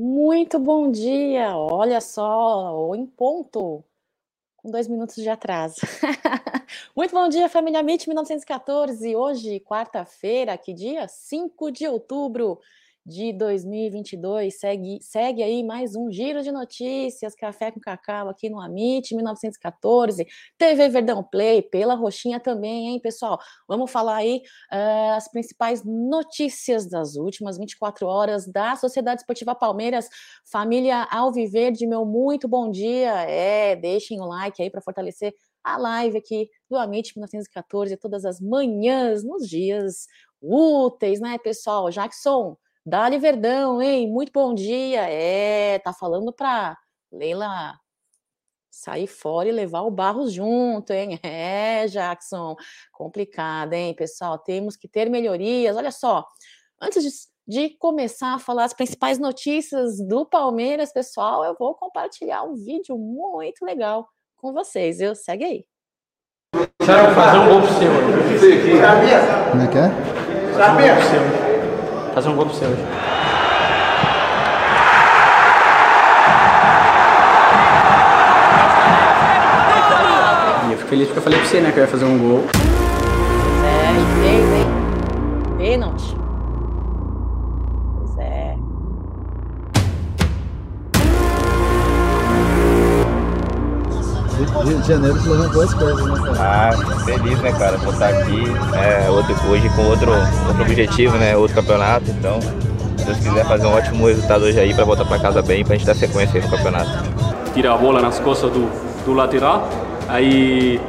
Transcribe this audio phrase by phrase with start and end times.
[0.00, 1.56] Muito bom dia!
[1.56, 3.82] Olha só, em ponto,
[4.56, 5.80] com dois minutos de atraso.
[6.94, 9.16] Muito bom dia, família MIT 1914.
[9.16, 11.08] Hoje, quarta-feira, que dia?
[11.08, 12.60] 5 de outubro
[13.08, 14.58] de 2022.
[14.60, 20.26] Segue, segue aí mais um giro de notícias, Café com Cacau aqui no Amit 1914,
[20.58, 23.40] TV Verdão Play, pela Roxinha também, hein, pessoal?
[23.66, 30.10] Vamos falar aí uh, as principais notícias das últimas 24 horas da Sociedade Esportiva Palmeiras,
[30.44, 33.22] família Alviverde, meu muito bom dia.
[33.22, 35.34] É, deixem o like aí para fortalecer
[35.64, 40.06] a live aqui do Amit 1914 todas as manhãs, nos dias
[40.40, 41.90] úteis, né, pessoal?
[41.90, 42.56] Jackson,
[42.88, 44.10] Dali Verdão, hein?
[44.10, 45.02] Muito bom dia.
[45.02, 46.74] É, tá falando para
[47.12, 47.78] Leila
[48.70, 51.20] sair fora e levar o Barros junto, hein?
[51.22, 52.56] É, Jackson,
[52.90, 54.38] complicado, hein, pessoal?
[54.38, 55.76] Temos que ter melhorias.
[55.76, 56.24] Olha só,
[56.80, 57.10] antes de,
[57.68, 62.96] de começar a falar as principais notícias do Palmeiras, pessoal, eu vou compartilhar um vídeo
[62.96, 64.08] muito legal
[64.38, 65.14] com vocês, viu?
[65.14, 65.64] Segue aí.
[66.80, 67.90] Quero fazer um gol pro seu.
[69.50, 69.90] Como é que é?
[70.56, 71.47] Sabia?
[72.18, 72.84] Fazer um gol pro seu hoje.
[80.66, 82.18] E eu fico feliz porque eu falei pra você, né, que eu ia fazer um
[82.18, 82.44] gol.
[83.64, 84.66] É, e hein?
[85.58, 86.16] Pênalti.
[94.62, 96.38] Rio de Janeiro se levantou as pernas, né, cara?
[96.40, 98.44] Ah, feliz, né, cara, por estar aqui
[98.74, 100.10] é, outro, hoje com outro,
[100.46, 104.74] outro objetivo, né, outro campeonato, então, se Deus quiser fazer um ótimo resultado hoje aí
[104.74, 106.90] para voltar para casa bem, para a gente dar sequência aí no campeonato.
[107.54, 108.68] Tira a bola nas costas do,
[109.04, 109.68] do lateral,
[110.08, 110.80] aí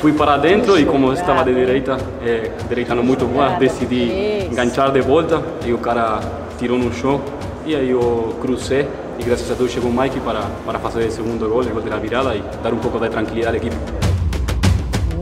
[0.00, 4.92] fui para dentro e como estava de direita, é, direita não muito boa, decidi enganchar
[4.92, 6.20] de volta e o cara
[6.58, 7.20] tirou no chão
[7.66, 8.86] e aí eu cruzei
[9.18, 11.82] e graças a Deus chegou o Mike para, para fazer o segundo gol, o gol
[11.82, 13.76] da virada e dar um pouco de tranquilidade à equipe.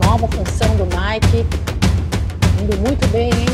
[0.05, 1.45] Nova função do Mike,
[2.61, 3.45] indo muito bem, hein?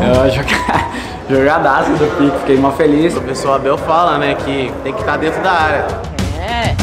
[0.00, 0.30] Eu
[1.36, 3.16] jogadaço do Pico, fiquei mal feliz.
[3.16, 5.86] O professor Abel fala, né, que tem que estar dentro da área.
[6.38, 6.74] É,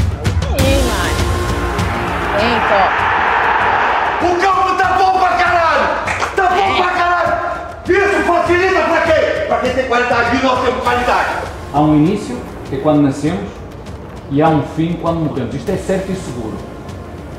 [0.50, 1.24] aí, Mike.
[2.38, 2.58] Vem,
[4.30, 5.86] O campo tá bom pra caralho!
[6.36, 7.34] Tá bom pra caralho!
[7.88, 9.74] Isso facilita pra quem?
[9.74, 11.30] Tem qualidade e nós temos qualidade.
[11.74, 12.38] Há um início,
[12.70, 13.50] que é quando nascemos,
[14.32, 15.54] e há um fim quando morremos.
[15.54, 16.54] Isto é certo e seguro.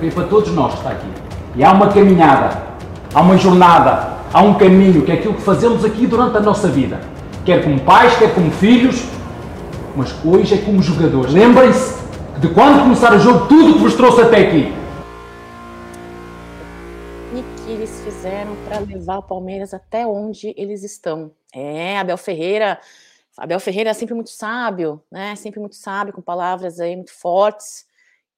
[0.03, 1.09] É para todos nós que está aqui.
[1.57, 2.59] E há uma caminhada,
[3.15, 6.69] há uma jornada, há um caminho, que é aquilo que fazemos aqui durante a nossa
[6.69, 7.01] vida.
[7.45, 9.05] Quer como pais, quer como filhos,
[9.97, 11.33] mas hoje é como jogadores.
[11.33, 11.97] Lembrem-se
[12.39, 14.73] de quando começar o jogo, tudo que vos trouxe até aqui.
[18.23, 21.33] Fizeram para levar o Palmeiras até onde eles estão.
[21.53, 22.81] É, Abel Ferreira.
[23.37, 25.35] Abel Ferreira é sempre muito sábio, né?
[25.35, 27.85] Sempre muito sábio, com palavras aí muito fortes.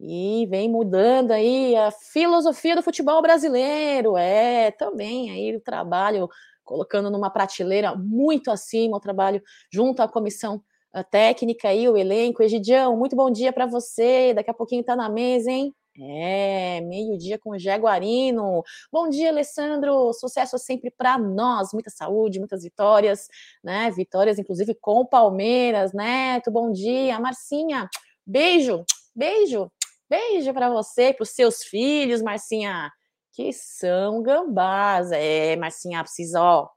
[0.00, 4.17] E vem mudando aí a filosofia do futebol brasileiro.
[4.17, 6.31] É, também aí o trabalho
[6.65, 10.65] colocando numa prateleira muito acima o trabalho junto à comissão
[11.11, 12.43] técnica aí, o elenco.
[12.43, 14.33] Egidião, muito bom dia para você.
[14.33, 15.75] Daqui a pouquinho tá na mesa, hein?
[16.00, 18.65] É, meio-dia com o Jaguarino.
[18.91, 20.12] Bom dia, Alessandro.
[20.12, 21.72] Sucesso sempre para nós.
[21.72, 23.28] Muita saúde, muitas vitórias,
[23.62, 23.91] né?
[23.93, 26.50] Vitórias, inclusive, com o Palmeiras, Neto.
[26.50, 27.88] Bom dia, Marcinha.
[28.27, 28.84] Beijo,
[29.15, 29.71] beijo,
[30.10, 32.91] beijo para você, para os seus filhos, Marcinha,
[33.33, 35.12] que são gambás.
[35.12, 36.69] É, Marcinha, precisa, ó,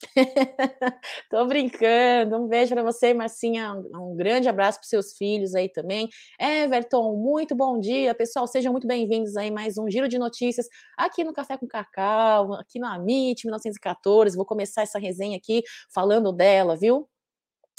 [1.30, 2.36] Tô brincando.
[2.36, 3.72] Um beijo para você, Marcinha.
[3.74, 6.08] Um, um grande abraço para seus filhos aí também.
[6.38, 8.46] Everton, muito bom dia, pessoal.
[8.46, 10.66] Sejam muito bem-vindos aí mais um giro de notícias
[10.96, 14.36] aqui no Café com Cacau, aqui no Amit 1914.
[14.36, 15.62] Vou começar essa resenha aqui
[15.92, 17.08] falando dela, viu?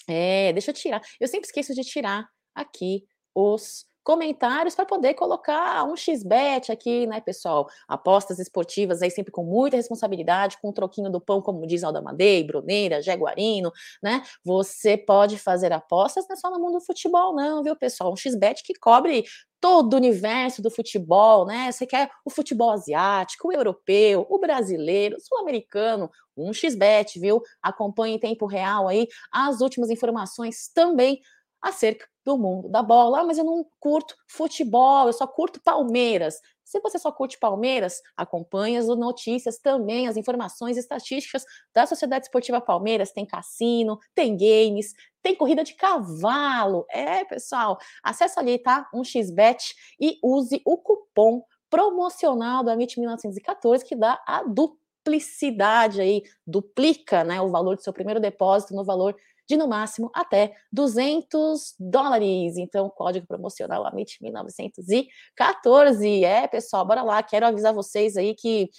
[0.07, 1.01] É, deixa eu tirar.
[1.19, 3.03] Eu sempre esqueço de tirar aqui
[3.35, 7.67] os comentários para poder colocar um xbet aqui, né, pessoal?
[7.89, 12.41] Apostas esportivas aí sempre com muita responsabilidade, com um troquinho do pão, como diz Aldamadei,
[12.41, 13.69] Bruneira, Jaguarino,
[14.01, 14.23] né?
[14.45, 18.13] Você pode fazer apostas não é só no mundo do futebol, não, viu, pessoal?
[18.13, 19.25] Um xbet que cobre
[19.59, 21.69] todo o universo do futebol, né?
[21.69, 27.41] Você quer o futebol asiático, o europeu, o brasileiro, o sul-americano, um xbet, viu?
[27.61, 31.19] Acompanhe em tempo real aí as últimas informações também
[31.67, 33.21] acerca do mundo da bola.
[33.21, 36.39] Ah, mas eu não curto futebol, eu só curto Palmeiras.
[36.63, 42.59] Se você só curte Palmeiras, acompanhe as notícias também, as informações estatísticas da Sociedade Esportiva
[42.59, 43.13] Palmeiras.
[43.13, 46.85] Tem cassino, tem games, tem corrida de cavalo.
[46.89, 48.89] É, pessoal, acessa ali, tá?
[48.93, 56.23] Um xbet e use o cupom promocional do Amit 1914 que dá a duplicidade aí,
[56.45, 59.15] duplica, né, o valor do seu primeiro depósito no valor
[59.47, 62.57] de no máximo até 200 dólares.
[62.57, 66.25] Então, código promocional AMIT 1914.
[66.25, 67.23] É, pessoal, bora lá.
[67.23, 68.69] Quero avisar vocês aí que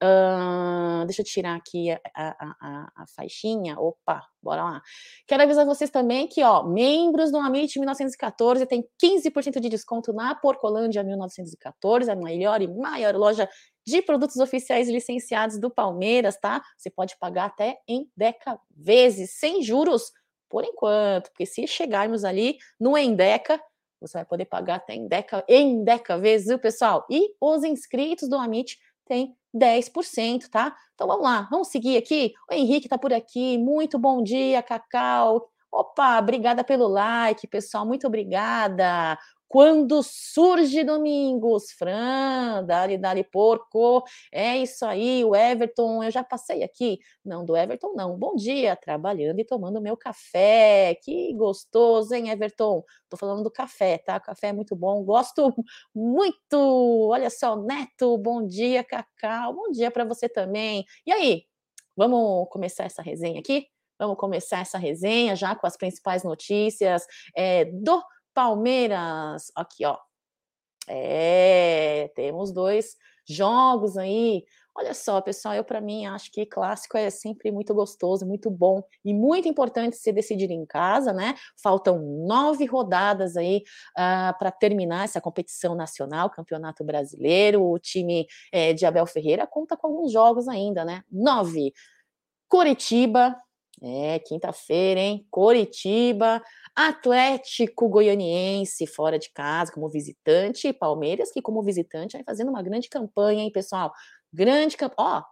[0.00, 3.76] Uh, deixa eu tirar aqui a, a, a, a, faixinha.
[3.80, 4.82] Opa, bora lá.
[5.26, 10.36] Quero avisar vocês também que, ó, membros do Amit 1914 tem 15% de desconto na
[10.36, 13.48] Porcolândia 1914, a melhor e maior loja
[13.84, 16.62] de produtos oficiais licenciados do Palmeiras, tá?
[16.76, 18.36] Você pode pagar até em 10
[18.76, 20.12] vezes, sem juros,
[20.48, 23.60] por enquanto, porque se chegarmos ali no Endeca,
[24.00, 27.04] você vai poder pagar até em Deca, em Deca vezes, viu, pessoal?
[27.10, 30.76] E os inscritos do Amit têm 10%, tá?
[30.94, 32.32] Então vamos lá, vamos seguir aqui.
[32.50, 33.58] O Henrique está por aqui.
[33.58, 35.50] Muito bom dia, Cacau.
[35.70, 37.84] Opa, obrigada pelo like, pessoal.
[37.84, 39.18] Muito obrigada.
[39.48, 46.62] Quando surge Domingos, Fran, Dali Dali Porco, é isso aí, o Everton, eu já passei
[46.62, 52.28] aqui, não, do Everton não, bom dia, trabalhando e tomando meu café, que gostoso, hein,
[52.28, 55.54] Everton, tô falando do café, tá, café é muito bom, gosto
[55.94, 61.44] muito, olha só, Neto, bom dia, Cacau, bom dia para você também, e aí,
[61.96, 63.66] vamos começar essa resenha aqui?
[63.98, 67.04] Vamos começar essa resenha já com as principais notícias
[67.36, 68.00] é, do
[68.38, 69.98] Palmeiras, aqui, ó.
[70.86, 72.94] É, temos dois
[73.28, 74.44] jogos aí.
[74.76, 78.80] Olha só, pessoal, eu para mim acho que clássico é sempre muito gostoso, muito bom
[79.04, 81.34] e muito importante se decidir em casa, né?
[81.60, 87.64] Faltam nove rodadas aí uh, ah, para terminar essa competição nacional, Campeonato Brasileiro.
[87.64, 91.02] O time é, de Abel Ferreira conta com alguns jogos ainda, né?
[91.10, 91.72] Nove.
[92.48, 93.36] Curitiba,
[93.82, 95.26] é, quinta-feira, hein?
[95.30, 96.42] Curitiba,
[96.74, 102.62] Atlético Goianiense fora de casa como visitante, e Palmeiras que como visitante vai fazendo uma
[102.62, 103.92] grande campanha, hein, pessoal?
[104.32, 104.96] Grande campanha.
[104.98, 105.22] Ó,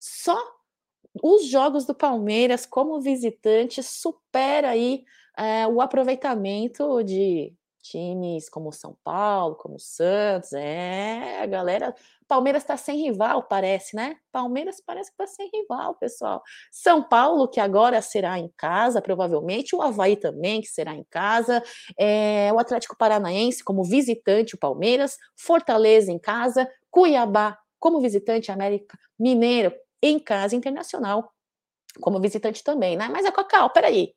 [0.00, 0.36] só
[1.22, 5.04] os jogos do Palmeiras como visitante supera aí
[5.36, 11.94] é, o aproveitamento de times como São Paulo, como Santos, é, a galera,
[12.32, 14.16] Palmeiras está sem rival, parece, né?
[14.32, 16.42] Palmeiras parece que está sem rival, pessoal.
[16.70, 21.62] São Paulo, que agora será em casa, provavelmente, o Havaí também, que será em casa,
[21.94, 28.98] é, o Atlético Paranaense como visitante, o Palmeiras, Fortaleza em casa, Cuiabá como visitante, América
[29.18, 31.30] Mineiro em casa, Internacional
[32.00, 33.10] como visitante também, né?
[33.12, 34.14] Mas é Cacau, peraí.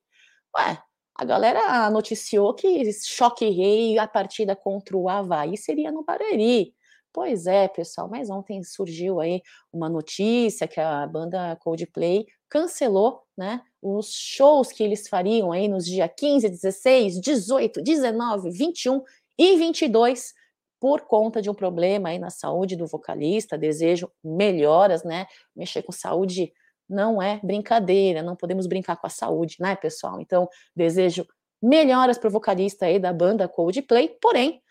[0.57, 0.77] Ué,
[1.15, 6.73] a galera noticiou que choque rei a partida contra o Havaí seria no Barueri.
[7.15, 9.41] Pois é, pessoal, mas ontem surgiu aí
[9.71, 15.85] uma notícia que a banda Coldplay cancelou, né, os shows que eles fariam aí nos
[15.85, 19.01] dias 15, 16, 18, 19, 21
[19.39, 20.33] e 22
[20.77, 25.25] por conta de um problema aí na saúde do vocalista, desejo melhoras, né,
[25.55, 26.51] mexer com saúde
[26.89, 30.19] não é brincadeira, não podemos brincar com a saúde, né, pessoal?
[30.19, 31.25] Então, desejo
[31.63, 34.61] melhoras para o vocalista aí da banda Coldplay, porém,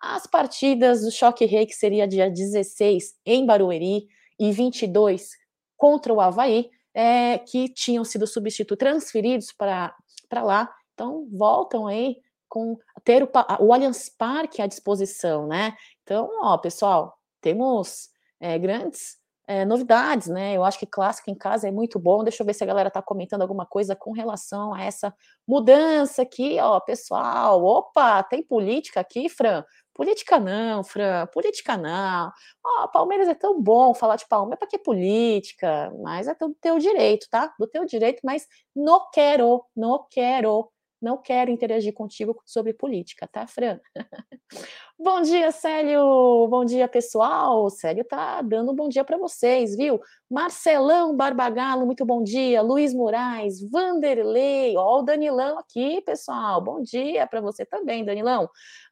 [0.00, 4.06] as partidas do Choque Rei, que seria dia 16 em Barueri
[4.38, 5.30] e 22
[5.76, 9.94] contra o Havaí, é, que tinham sido substituídos, transferidos para
[10.42, 12.16] lá, então voltam aí
[12.48, 15.74] com ter o, o Allianz Parque à disposição, né?
[16.02, 18.08] Então, ó, pessoal, temos
[18.40, 20.56] é, grandes é, novidades, né?
[20.56, 22.22] Eu acho que clássico em casa é muito bom.
[22.22, 25.14] Deixa eu ver se a galera está comentando alguma coisa com relação a essa
[25.46, 27.64] mudança aqui, ó, pessoal.
[27.64, 29.64] Opa, tem política aqui, Fran?
[30.00, 32.32] Política não, Fran, política não.
[32.64, 35.92] Ó, Palmeiras é tão bom falar de Palmeiras, para que política?
[36.02, 37.52] Mas é do teu direito, tá?
[37.58, 43.46] Do teu direito, mas não quero, não quero não quero interagir contigo sobre política, tá,
[43.46, 43.80] Fran?
[44.98, 46.46] bom dia, Célio!
[46.48, 47.64] Bom dia, pessoal!
[47.64, 50.00] O Célio tá dando um bom dia para vocês, viu?
[50.28, 52.60] Marcelão Barbagalo, muito bom dia.
[52.60, 56.60] Luiz Moraes, Vanderlei, ó, o Danilão aqui, pessoal.
[56.60, 58.44] Bom dia para você também, Danilão.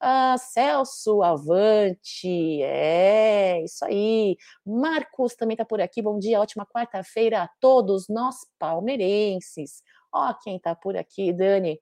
[0.03, 4.37] Uh, Celso Avante, é, isso aí.
[4.65, 6.00] Marcos também tá por aqui.
[6.00, 9.83] Bom dia, ótima quarta-feira a todos nós palmeirenses.
[10.11, 11.79] Ó, quem tá por aqui, Dani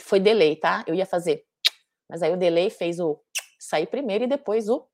[0.00, 0.84] foi delay, tá?
[0.86, 1.44] Eu ia fazer,
[2.08, 3.20] mas aí o delay fez o
[3.58, 4.86] sair primeiro e depois o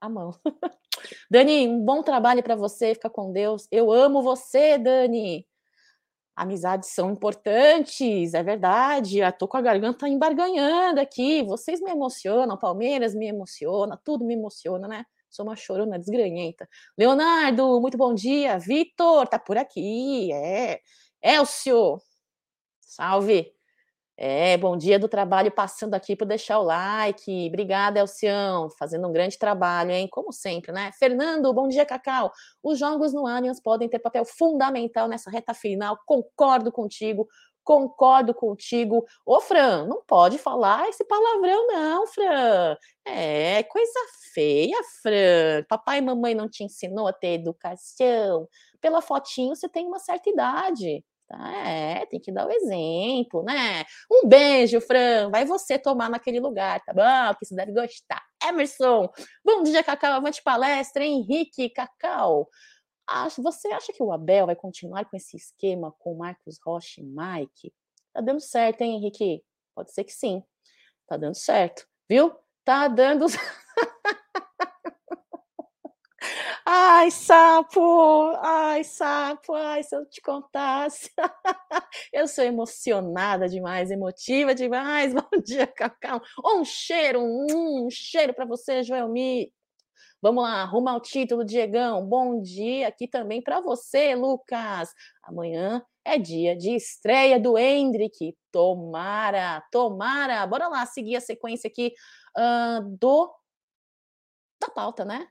[0.00, 0.34] a mão.
[1.30, 3.68] Dani, um bom trabalho para você, fica com Deus.
[3.70, 5.46] Eu amo você, Dani.
[6.34, 9.18] Amizades são importantes, é verdade.
[9.18, 11.42] Eu tô com a garganta embarganhando aqui.
[11.44, 15.04] Vocês me emocionam, Palmeiras me emociona, tudo me emociona, né?
[15.30, 16.68] Sou uma chorona desgranhenta.
[16.98, 18.58] Leonardo, muito bom dia.
[18.58, 20.32] Vitor, tá por aqui.
[20.32, 20.80] É.
[21.22, 21.98] Elcio,
[22.80, 23.52] salve.
[24.24, 27.48] É, bom dia do trabalho passando aqui para deixar o like.
[27.48, 30.06] Obrigada, Elcião, fazendo um grande trabalho, hein?
[30.08, 30.92] Como sempre, né?
[30.96, 32.30] Fernando, bom dia, Cacau.
[32.62, 35.98] Os jogos no Allianz podem ter papel fundamental nessa reta final.
[36.06, 37.26] Concordo contigo.
[37.64, 39.04] Concordo contigo.
[39.26, 42.76] Ô, Fran, não pode falar esse palavrão, não, Fran.
[43.04, 44.00] É coisa
[44.32, 45.64] feia, Fran.
[45.68, 48.48] Papai e mamãe não te ensinou a ter educação.
[48.80, 51.04] Pela fotinho, você tem uma certa idade.
[51.34, 53.84] É, tem que dar o exemplo, né?
[54.10, 55.30] Um beijo, Fran.
[55.30, 57.34] Vai você tomar naquele lugar, tá bom?
[57.38, 58.22] Que você deve gostar.
[58.46, 59.08] Emerson,
[59.44, 60.12] bom dia, Cacau.
[60.12, 61.04] Avante palestra.
[61.04, 62.48] Henrique, Cacau.
[63.38, 67.72] Você acha que o Abel vai continuar com esse esquema com Marcos Rocha e Mike?
[68.12, 69.42] Tá dando certo, hein, Henrique?
[69.74, 70.42] Pode ser que sim.
[71.06, 72.34] Tá dando certo, viu?
[72.64, 73.26] Tá dando.
[76.74, 78.32] Ai, sapo!
[78.40, 79.52] Ai, sapo!
[79.54, 81.10] Ai, se eu te contasse.
[82.10, 85.12] eu sou emocionada demais, emotiva demais.
[85.12, 86.22] Bom dia, Cacau.
[86.42, 89.52] Um cheiro, um, um cheiro para você, Joelmi.
[90.22, 92.06] Vamos lá, arruma o título, Diegão.
[92.06, 94.88] Bom dia aqui também para você, Lucas.
[95.22, 98.34] Amanhã é dia de estreia do Hendrick.
[98.50, 100.46] Tomara, tomara.
[100.46, 101.92] Bora lá seguir a sequência aqui
[102.38, 103.30] uh, do
[104.58, 105.28] da pauta, né?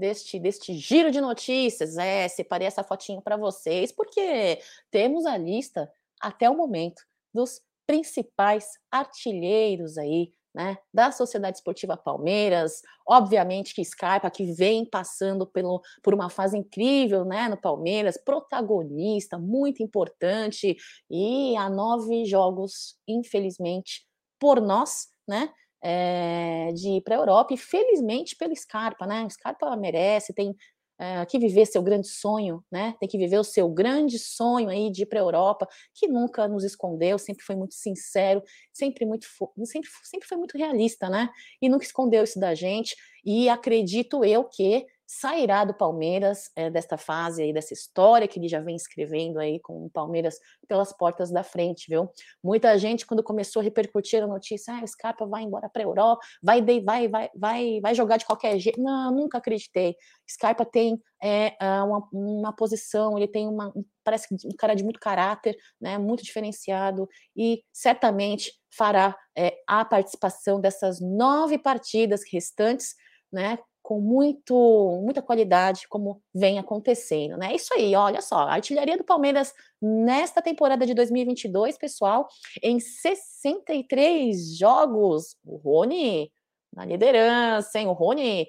[0.00, 1.98] Deste, deste giro de notícias.
[1.98, 4.58] É, separei essa fotinho para vocês, porque
[4.90, 7.02] temos a lista até o momento
[7.34, 15.46] dos principais artilheiros aí né, da Sociedade Esportiva Palmeiras, obviamente que Scarpa, que vem passando
[15.46, 20.76] pelo, por uma fase incrível né, no Palmeiras, protagonista, muito importante,
[21.08, 24.06] e há nove jogos, infelizmente,
[24.40, 25.52] por nós, né,
[25.82, 30.54] é, de ir para a Europa, e felizmente pelo Scarpa, né, o Scarpa merece, tem
[31.00, 32.94] uh, que viver seu grande sonho, né?
[33.00, 36.46] Tem que viver o seu grande sonho aí de ir para a Europa, que nunca
[36.46, 39.26] nos escondeu, sempre foi muito sincero, sempre muito
[39.64, 41.30] sempre, sempre foi muito realista, né?
[41.60, 42.94] E nunca escondeu isso da gente.
[43.24, 48.46] E acredito eu que sairá do Palmeiras é, desta fase aí, dessa história que ele
[48.46, 50.38] já vem escrevendo aí com o Palmeiras
[50.68, 52.08] pelas portas da frente, viu?
[52.44, 55.84] Muita gente, quando começou a repercutir a notícia, ah, o Scarpa vai embora para a
[55.84, 58.80] Europa, vai, vai, vai, vai, vai jogar de qualquer jeito.
[58.80, 59.96] Não, nunca acreditei.
[60.30, 63.72] Scarpa tem é, uma, uma posição, ele tem uma,
[64.04, 70.60] parece um cara de muito caráter, né, muito diferenciado, e certamente fará é, a participação
[70.60, 72.94] dessas nove partidas restantes,
[73.32, 73.58] né,
[73.90, 77.52] com muito, muita qualidade, como vem acontecendo, né?
[77.56, 82.28] Isso aí, olha só, a artilharia do Palmeiras nesta temporada de 2022, pessoal,
[82.62, 86.30] em 63 jogos, o Rony
[86.72, 87.88] na liderança, hein?
[87.88, 88.46] O Rony,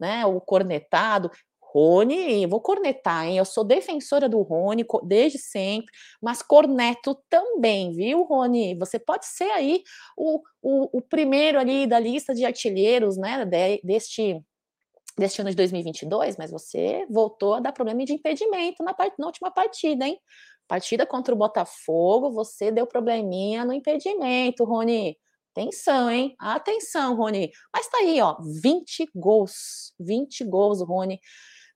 [0.00, 1.30] né, o cornetado,
[1.60, 3.36] Rony, vou cornetar, hein?
[3.36, 8.74] Eu sou defensora do Rony desde sempre, mas corneto também, viu, Rony?
[8.76, 9.82] Você pode ser aí
[10.16, 13.44] o, o, o primeiro ali da lista de artilheiros, né,
[13.84, 14.42] deste
[15.18, 19.14] deste ano de 2022, mas você voltou a dar problema de impedimento na, part...
[19.18, 20.18] na última partida, hein?
[20.66, 25.16] Partida contra o Botafogo, você deu probleminha no impedimento, Rony.
[25.52, 26.36] Atenção, hein?
[26.38, 27.50] Atenção, Rony.
[27.74, 29.92] Mas tá aí, ó, 20 gols.
[29.98, 31.18] 20 gols, Rony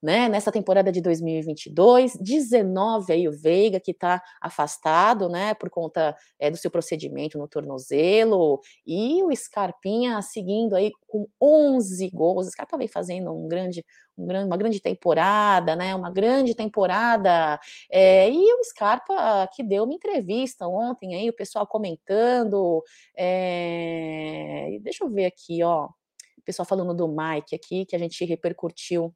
[0.03, 6.13] né, nessa temporada de 2022, 19 aí o Veiga que está afastado, né, por conta
[6.37, 12.51] é, do seu procedimento no tornozelo, e o Scarpinha seguindo aí com 11 gols, o
[12.51, 13.85] Scarpa vem fazendo um grande,
[14.17, 17.57] um grande, uma grande temporada, né, uma grande temporada,
[17.89, 22.83] é, e o Scarpa que deu uma entrevista ontem aí, o pessoal comentando,
[23.17, 28.25] é, deixa eu ver aqui, ó, o pessoal falando do Mike aqui, que a gente
[28.25, 29.15] repercutiu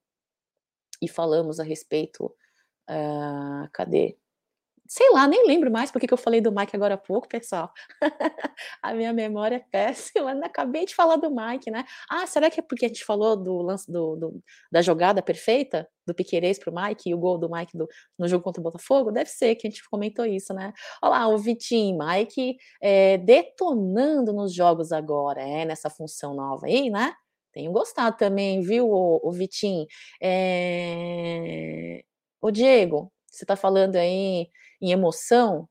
[1.01, 2.33] e falamos a respeito.
[2.89, 4.17] Uh, cadê?
[4.89, 7.69] Sei lá, nem lembro mais porque que eu falei do Mike agora há pouco, pessoal.
[8.81, 10.47] a minha memória é péssima, né?
[10.47, 11.83] acabei de falar do Mike, né?
[12.09, 15.87] Ah, será que é porque a gente falou do lance do, do da jogada perfeita
[16.05, 17.85] do Piquerez para o Mike e o gol do Mike do,
[18.17, 19.11] no jogo contra o Botafogo?
[19.11, 20.71] Deve ser que a gente comentou isso, né?
[21.01, 26.89] Olha lá, o Vitinho, Mike é, detonando nos jogos agora, é, nessa função nova aí,
[26.89, 27.13] né?
[27.57, 29.87] Tenho gostado também, viu, o, o Vitinho?
[30.21, 32.03] É...
[32.39, 34.47] O Diego, você está falando aí
[34.79, 35.67] em emoção,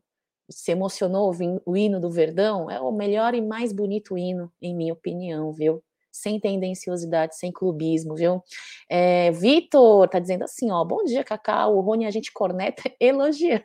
[0.51, 1.33] se emocionou
[1.65, 5.81] o hino do Verdão, é o melhor e mais bonito hino, em minha opinião, viu?
[6.11, 8.43] Sem tendenciosidade, sem clubismo, viu?
[8.91, 13.63] É, Vitor tá dizendo assim, ó, bom dia, Cacau, o Rony a gente corneta elogiando,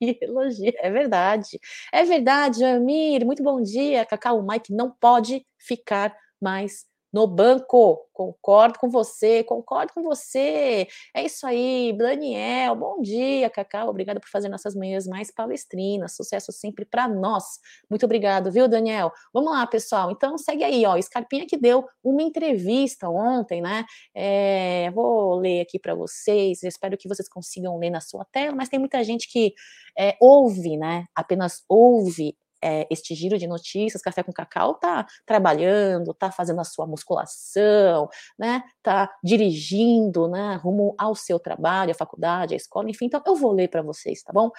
[0.00, 1.56] e elogia, é verdade,
[1.92, 8.06] é verdade, Amir, muito bom dia, Cacau, o Mike não pode ficar mais no banco.
[8.12, 10.86] Concordo com você, concordo com você.
[11.14, 12.76] É isso aí, Daniel.
[12.76, 13.88] Bom dia, Cacau.
[13.88, 16.14] Obrigada por fazer nossas manhãs mais palestrinas.
[16.14, 17.44] Sucesso sempre para nós.
[17.88, 19.10] Muito obrigado, viu, Daniel?
[19.32, 20.10] Vamos lá, pessoal.
[20.10, 21.00] Então segue aí, ó.
[21.00, 23.86] Scarpinha que deu uma entrevista ontem, né?
[24.14, 26.62] É, vou ler aqui para vocês.
[26.62, 29.54] espero que vocês consigam ler na sua tela, mas tem muita gente que
[29.98, 31.06] é, ouve, né?
[31.14, 36.64] Apenas ouve é, este giro de notícias, Café com Cacau tá trabalhando, tá fazendo a
[36.64, 38.62] sua musculação, né?
[38.82, 40.56] Tá dirigindo, né?
[40.62, 43.06] Rumo ao seu trabalho, à faculdade, à escola, enfim.
[43.06, 44.50] Então eu vou ler para vocês, tá bom?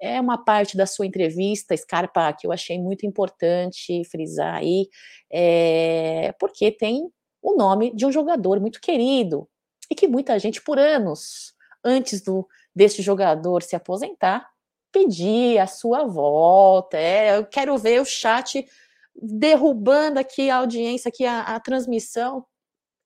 [0.00, 4.88] É uma parte da sua entrevista, Scarpa, que eu achei muito importante frisar aí,
[5.30, 7.10] é, porque tem
[7.42, 9.46] o nome de um jogador muito querido
[9.90, 14.48] e que muita gente por anos antes do deste jogador se aposentar
[14.92, 16.96] pedir a sua volta.
[16.96, 18.66] É, eu quero ver o chat
[19.14, 22.44] derrubando aqui a audiência, aqui a, a transmissão,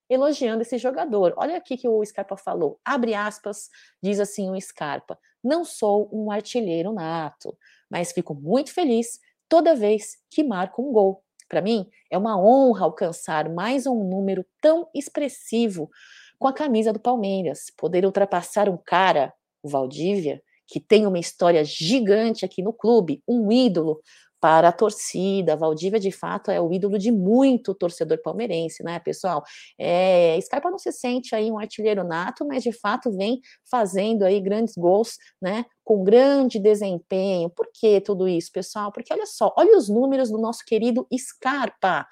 [0.09, 1.35] elogiando esse jogador.
[1.37, 2.79] Olha aqui que o Scarpa falou.
[2.85, 3.69] Abre aspas,
[4.03, 5.19] diz assim o Scarpa.
[5.43, 7.57] Não sou um artilheiro nato,
[7.91, 11.23] mas fico muito feliz toda vez que marco um gol.
[11.49, 15.91] Para mim, é uma honra alcançar mais um número tão expressivo
[16.38, 17.67] com a camisa do Palmeiras.
[17.76, 23.50] Poder ultrapassar um cara, o Valdívia, que tem uma história gigante aqui no clube, um
[23.52, 24.00] ídolo
[24.44, 25.56] para a torcida.
[25.56, 29.42] Valdívia, de fato, é o ídolo de muito torcedor palmeirense, né, pessoal?
[29.78, 33.40] É, Scarpa não se sente aí um artilheiro nato, mas de fato vem
[33.71, 37.49] fazendo aí grandes gols, né, com grande desempenho.
[37.49, 38.92] Por que tudo isso, pessoal?
[38.92, 42.06] Porque olha só, olha os números do nosso querido Scarpa.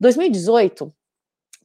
[0.00, 0.90] 2018,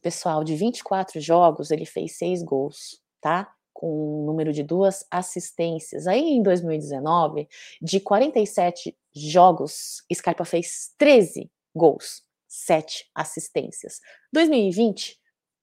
[0.02, 3.50] pessoal, de 24 jogos, ele fez seis gols, tá?
[3.78, 6.08] Com um número de duas assistências.
[6.08, 7.48] Aí em 2019,
[7.80, 14.00] de 47 jogos, Scarpa fez 13 gols, 7 assistências.
[14.32, 15.16] 2020,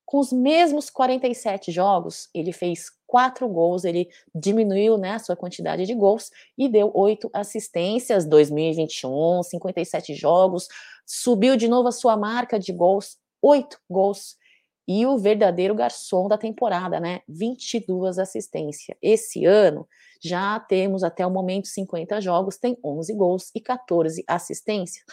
[0.06, 5.86] com os mesmos 47 jogos, ele fez 4 gols, ele diminuiu né, a sua quantidade
[5.86, 8.26] de gols e deu 8 assistências.
[8.26, 10.70] 2021, 57 jogos,
[11.06, 14.38] subiu de novo a sua marca de gols, 8 gols
[14.88, 17.22] e o verdadeiro garçom da temporada, né?
[17.28, 18.98] 22 assistências.
[19.02, 19.88] Esse ano
[20.22, 25.04] já temos até o momento 50 jogos, tem 11 gols e 14 assistências.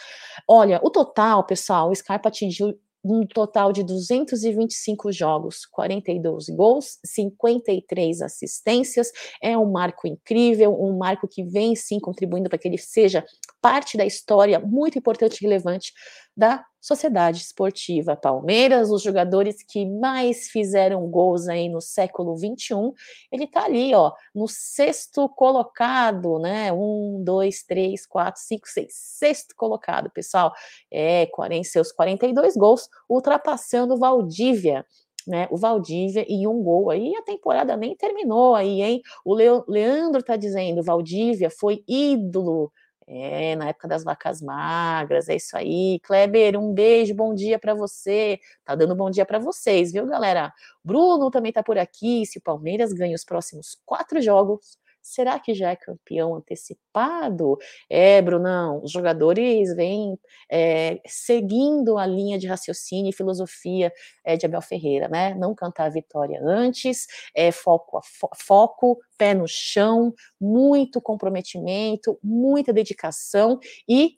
[0.47, 8.21] Olha, o total, pessoal, o Scarpa atingiu um total de 225 jogos, 42 gols, 53
[8.21, 9.11] assistências.
[9.41, 13.25] É um marco incrível, um marco que vem sim contribuindo para que ele seja
[13.61, 15.93] parte da história muito importante e relevante
[16.35, 22.91] da Sociedade Esportiva Palmeiras, os jogadores que mais fizeram gols aí no século 21.
[23.31, 26.73] Ele tá ali, ó, no sexto colocado, né?
[26.73, 30.51] Um, dois, três, quatro, cinco, seis, sexto colocado, pessoal.
[30.91, 34.85] É, 40, seus 42 gols, ultrapassando Valdívia.
[35.25, 39.01] Né, o Valdívia e um gol aí, a temporada nem terminou aí, hein?
[39.23, 42.73] O Leandro tá dizendo, Valdívia foi ídolo
[43.07, 45.99] é, na época das vacas magras, é isso aí.
[46.03, 48.39] Kleber, um beijo, bom dia para você.
[48.63, 50.53] Tá dando bom dia para vocês, viu, galera?
[50.83, 52.25] Bruno também tá por aqui.
[52.25, 57.57] Se o Palmeiras ganha os próximos quatro jogos, Será que já é campeão antecipado?
[57.89, 60.17] É, Brunão, os jogadores vêm
[60.49, 63.91] é, seguindo a linha de raciocínio e filosofia
[64.25, 65.35] é, de Abel Ferreira, né?
[65.35, 72.71] Não cantar a vitória antes, é, foco, fo foco, pé no chão, muito comprometimento, muita
[72.71, 74.15] dedicação e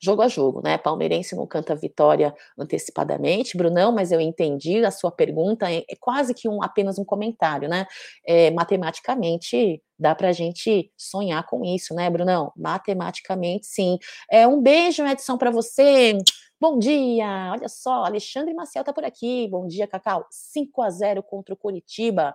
[0.00, 0.78] jogo a jogo, né?
[0.78, 6.34] Palmeirense não canta vitória antecipadamente, Brunão, mas eu entendi a sua pergunta, é, é quase
[6.34, 7.86] que um, apenas um comentário, né?
[8.26, 12.52] É, matematicamente dá para a gente sonhar com isso, né, Brunão?
[12.56, 13.98] Matematicamente, sim.
[14.30, 16.16] É, um beijo, Edson, para você.
[16.60, 17.52] Bom dia!
[17.52, 19.46] Olha só, Alexandre Maciel tá por aqui.
[19.48, 20.26] Bom dia, Cacau.
[20.30, 22.34] 5 a 0 contra o Curitiba.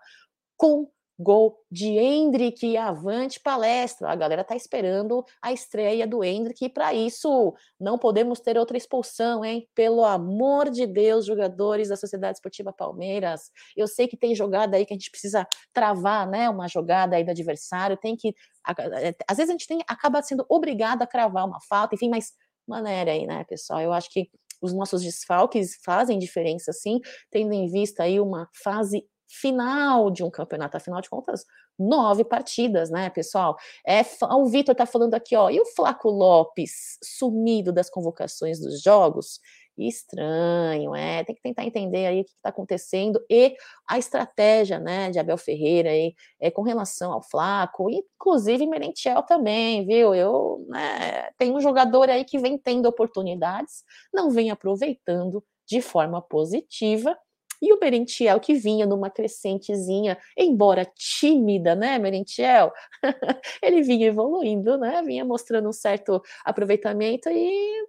[0.55, 0.87] Com
[1.21, 4.09] Gol de Hendrick, avante palestra.
[4.09, 8.77] A galera tá esperando a estreia do Hendrick e para isso não podemos ter outra
[8.77, 9.67] expulsão, hein?
[9.75, 13.51] Pelo amor de Deus, jogadores da Sociedade Esportiva Palmeiras.
[13.75, 16.49] Eu sei que tem jogada aí que a gente precisa travar, né?
[16.49, 18.33] Uma jogada aí do adversário, tem que
[18.67, 22.33] é, às vezes a gente tem acaba sendo obrigado a cravar uma falta, enfim, mas
[22.67, 23.81] maneira aí, né, pessoal?
[23.81, 24.29] Eu acho que
[24.61, 26.99] os nossos desfalques fazem diferença, sim,
[27.31, 31.45] tendo em vista aí uma fase final de um campeonato, afinal de contas,
[31.79, 33.55] nove partidas, né, pessoal?
[33.85, 34.01] É,
[34.33, 39.39] o Vitor tá falando aqui, ó, e o Flaco Lopes sumido das convocações dos jogos?
[39.77, 43.55] Estranho, é, tem que tentar entender aí o que está acontecendo e
[43.87, 49.85] a estratégia, né, de Abel Ferreira aí, é, com relação ao Flaco, inclusive Merentiel também,
[49.85, 50.13] viu?
[50.13, 56.21] Eu, né, tem um jogador aí que vem tendo oportunidades, não vem aproveitando de forma
[56.21, 57.17] positiva.
[57.61, 62.71] E o Merentiel, que vinha numa crescentezinha, embora tímida, né, Merentiel?
[63.61, 65.01] ele vinha evoluindo, né?
[65.03, 67.85] Vinha mostrando um certo aproveitamento e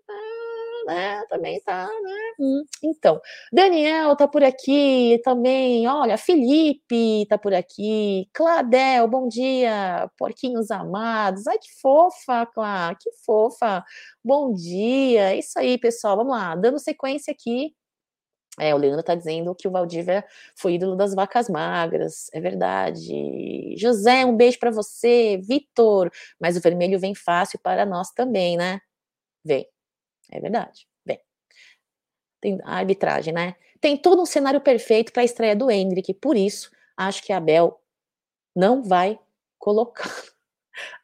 [0.86, 2.32] né, também tá, né?
[2.40, 2.64] Hum.
[2.82, 3.20] Então,
[3.52, 11.46] Daniel tá por aqui também, olha, Felipe tá por aqui, Cladel, bom dia, porquinhos amados,
[11.46, 13.84] ai que fofa, Clá, que fofa,
[14.24, 17.74] bom dia, é isso aí, pessoal, vamos lá, dando sequência aqui,
[18.58, 23.74] é, o Leandro tá dizendo que o Valdívia foi ídolo das vacas magras, é verdade.
[23.78, 25.38] José, um beijo para você.
[25.42, 28.80] Vitor, mas o vermelho vem fácil para nós também, né?
[29.44, 29.66] Vem.
[30.30, 30.86] É verdade.
[31.04, 31.20] Bem,
[32.40, 33.54] tem a arbitragem, né?
[33.80, 37.38] Tem todo um cenário perfeito para a estreia do Hendrick, por isso acho que a
[37.38, 37.80] Abel
[38.54, 39.18] não vai
[39.58, 40.10] colocar.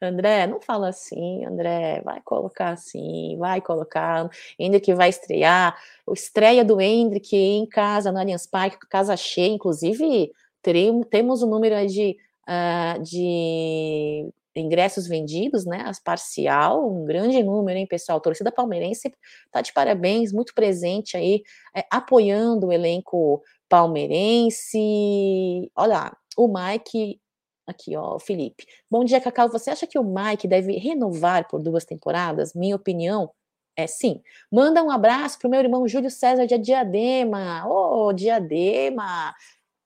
[0.01, 4.31] André, não fala assim, André, vai colocar assim, vai colocar.
[4.59, 5.77] Hendrick vai estrear.
[6.07, 11.49] O estreia do Hendrick em casa, no Allianz Parque, casa cheia, inclusive teremos, temos um
[11.49, 12.17] número de,
[12.49, 15.83] uh, de ingressos vendidos, né?
[15.87, 18.19] As parcial, um grande número, hein, pessoal?
[18.19, 19.13] A torcida palmeirense
[19.51, 21.43] tá de parabéns, muito presente aí,
[21.75, 25.71] é, apoiando o elenco palmeirense.
[25.77, 27.21] Olha, o Mike.
[27.69, 28.65] Aqui, ó, o Felipe.
[28.91, 29.51] Bom dia, Cacau.
[29.51, 32.55] Você acha que o Mike deve renovar por duas temporadas?
[32.55, 33.31] Minha opinião
[33.77, 34.23] é sim.
[34.51, 37.69] Manda um abraço pro meu irmão Júlio César de Diadema.
[37.69, 39.35] Ô, oh, Diadema!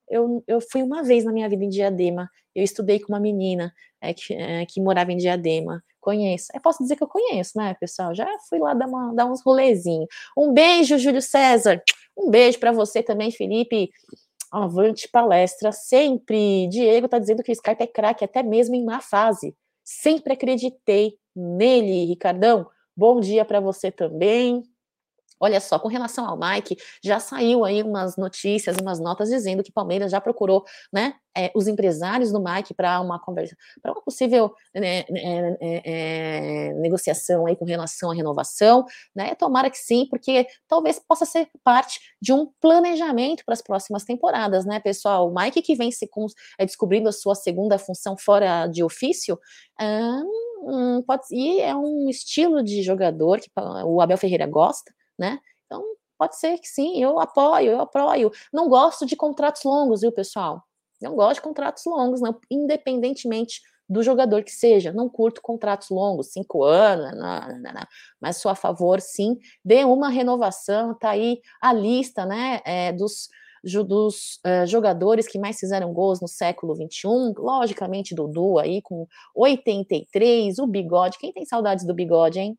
[0.08, 2.30] Eu, eu fui uma vez na minha vida em Diadema.
[2.54, 5.82] Eu estudei com uma menina é, que, é, que morava em Diadema.
[6.00, 6.52] Conheço.
[6.54, 8.14] Eu posso dizer que eu conheço, né, pessoal?
[8.14, 10.06] Já fui lá dar, uma, dar uns rolezinhos.
[10.38, 11.82] Um beijo, Júlio César.
[12.16, 13.90] Um beijo para você também, Felipe.
[14.52, 16.68] Avante palestra sempre.
[16.68, 19.56] Diego tá dizendo que o Skype é craque, até mesmo em má fase.
[19.82, 22.68] Sempre acreditei nele, Ricardão.
[22.96, 24.62] Bom dia para você também.
[25.42, 29.72] Olha só, com relação ao Mike, já saiu aí umas notícias, umas notas dizendo que
[29.72, 34.54] Palmeiras já procurou, né, é, os empresários do Mike para uma conversa, para uma possível
[34.72, 38.84] né, é, é, negociação aí com relação à renovação,
[39.16, 39.34] né?
[39.34, 44.64] Tomara que sim, porque talvez possa ser parte de um planejamento para as próximas temporadas,
[44.64, 45.28] né, pessoal?
[45.28, 46.26] O Mike que vem se com,
[46.60, 49.36] descobrindo a sua segunda função fora de ofício,
[49.80, 53.50] hum, pode, e é um estilo de jogador que
[53.84, 54.92] o Abel Ferreira gosta
[55.22, 55.38] né?
[55.66, 55.82] Então,
[56.18, 58.30] pode ser que sim, eu apoio, eu apoio.
[58.52, 60.62] Não gosto de contratos longos, viu, pessoal?
[61.00, 64.92] Não gosto de contratos longos, não, independentemente do jogador que seja.
[64.92, 67.86] Não curto contratos longos, cinco anos, não, não, não,
[68.20, 70.94] mas sou a favor, sim, de uma renovação.
[70.98, 73.28] Tá aí a lista, né, é, dos
[73.86, 79.06] dos uh, jogadores que mais fizeram gols no século XXI, logicamente Dudu aí com
[79.36, 82.58] 83, o Bigode, quem tem saudades do Bigode, hein?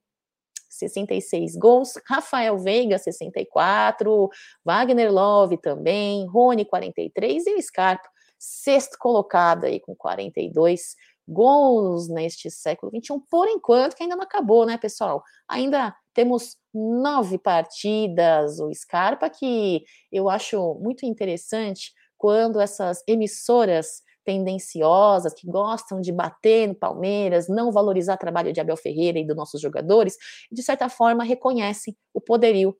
[0.77, 4.29] 66 gols, Rafael Veiga, 64,
[4.63, 10.95] Wagner Love também, Rony, 43 e o Scarpa, sexto colocado aí com 42
[11.27, 15.23] gols neste século XXI, por enquanto, que ainda não acabou, né, pessoal?
[15.47, 25.33] Ainda temos nove partidas, o Scarpa, que eu acho muito interessante quando essas emissoras tendenciosas,
[25.33, 29.35] que gostam de bater no Palmeiras, não valorizar o trabalho de Abel Ferreira e dos
[29.35, 30.17] nossos jogadores,
[30.51, 32.75] de certa forma reconhecem o poderio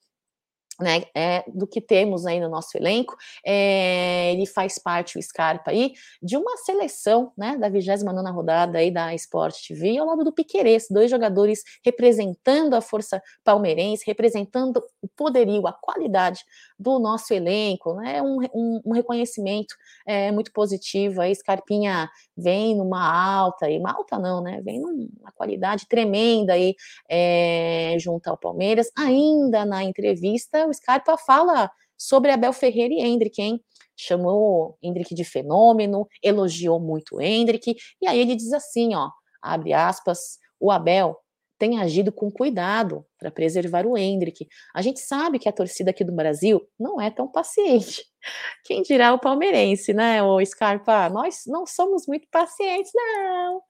[0.79, 5.71] né, é, do que temos aí no nosso elenco, é, ele faz parte, o Scarpa
[5.71, 10.31] aí, de uma seleção, né, da 29ª rodada aí da Sport TV, ao lado do
[10.31, 16.43] Piquerez, dois jogadores representando a força palmeirense, representando o poderio, a qualidade
[16.77, 21.33] do nosso elenco, né, um, um, um reconhecimento é, muito positivo, aí.
[21.33, 26.75] Scarpinha vem numa alta, e uma alta não, né, vem numa qualidade tremenda aí
[27.09, 33.41] é, junto ao Palmeiras, ainda na entrevista o Scarpa fala sobre Abel Ferreira e Hendrick,
[33.41, 33.63] hein?
[33.95, 39.09] Chamou Hendrick de fenômeno, elogiou muito Hendrick, e aí ele diz assim, ó,
[39.41, 41.17] abre aspas, o Abel
[41.63, 44.47] tem agido com cuidado para preservar o Hendrick.
[44.73, 48.03] A gente sabe que a torcida aqui do Brasil não é tão paciente.
[48.65, 51.07] Quem dirá o palmeirense, né, o Scarpa?
[51.09, 53.61] Nós não somos muito pacientes, não.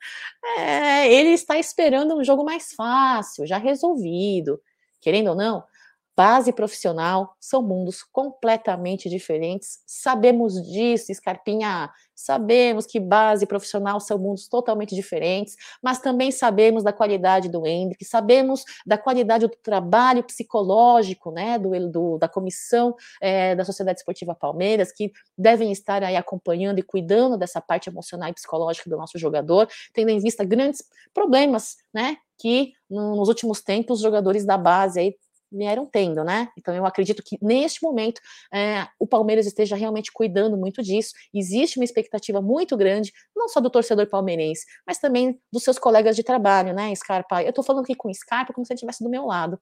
[0.58, 4.60] É, ele está esperando um jogo mais fácil, já resolvido.
[5.00, 5.64] Querendo ou não,
[6.16, 9.80] base profissional são mundos completamente diferentes.
[9.86, 11.90] Sabemos disso, Scarpinha.
[12.16, 18.06] Sabemos que base profissional são mundos totalmente diferentes, mas também sabemos da qualidade do Hendrick,
[18.06, 24.36] sabemos da qualidade do trabalho psicológico, né, do, do da comissão é, da Sociedade Esportiva
[24.36, 29.18] Palmeiras, que devem estar aí acompanhando e cuidando dessa parte emocional e psicológica do nosso
[29.18, 35.00] jogador, tendo em vista grandes problemas, né, que nos últimos tempos os jogadores da base
[35.00, 35.16] aí
[35.54, 36.50] vieram tendo, né?
[36.58, 38.20] Então eu acredito que neste momento
[38.52, 41.14] é, o Palmeiras esteja realmente cuidando muito disso.
[41.34, 46.16] Existe uma expectativa muito grande, não só do torcedor palmeirense, mas também dos seus colegas
[46.16, 47.44] de trabalho, né, Scarpa?
[47.44, 49.60] Eu tô falando aqui com Scarpa como se ele estivesse do meu lado.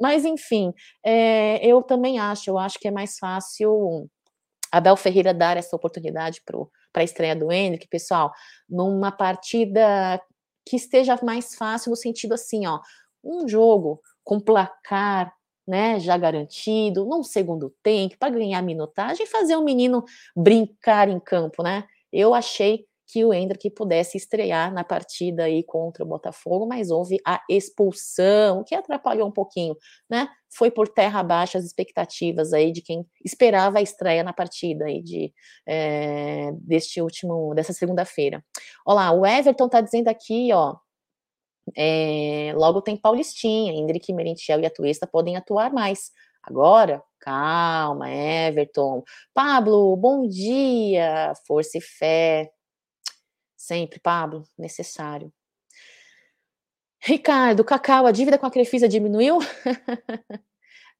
[0.00, 0.72] Mas enfim,
[1.04, 4.08] é, eu também acho, eu acho que é mais fácil
[4.72, 8.32] Abel Ferreira dar essa oportunidade para a estreia do Henrique, pessoal,
[8.68, 10.20] numa partida
[10.66, 12.80] que esteja mais fácil no sentido assim, ó,
[13.22, 15.32] um jogo com placar,
[15.66, 20.04] né, já garantido, num segundo tempo, para ganhar minutagem fazer o menino
[20.36, 21.84] brincar em campo, né?
[22.12, 27.18] Eu achei que o Hendrick pudesse estrear na partida aí contra o Botafogo, mas houve
[27.24, 29.76] a expulsão, que atrapalhou um pouquinho,
[30.10, 30.28] né?
[30.52, 35.02] Foi por terra abaixo as expectativas aí de quem esperava a estreia na partida aí
[35.02, 35.32] de
[35.66, 38.44] é, deste último, dessa segunda-feira.
[38.84, 40.74] Olha lá, o Everton tá dizendo aqui, ó,
[41.74, 46.10] é, logo tem Paulistinha, Hendrick, Merentiel e Atuesta podem atuar mais.
[46.42, 49.02] Agora, calma, Everton.
[49.34, 52.50] Pablo, bom dia, força e fé.
[53.56, 55.32] Sempre, Pablo, necessário.
[57.00, 59.38] Ricardo, Cacau, a dívida com a Crefisa diminuiu?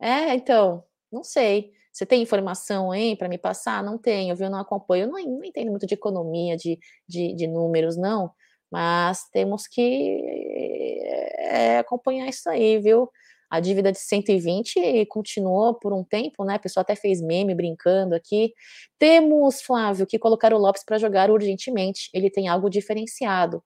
[0.00, 1.72] é, então, não sei.
[1.92, 3.83] Você tem informação aí para me passar?
[3.83, 4.50] Não tenho, viu?
[4.50, 5.07] Não acompanho.
[5.07, 8.31] Não, não entendo muito de economia, de, de, de números, não.
[8.70, 13.09] Mas temos que é, acompanhar isso aí, viu?
[13.49, 16.55] A dívida de 120 continuou por um tempo, né?
[16.55, 18.53] A pessoa até fez meme brincando aqui.
[18.99, 22.11] Temos, Flávio, que colocar o Lopes para jogar urgentemente.
[22.12, 23.62] Ele tem algo diferenciado.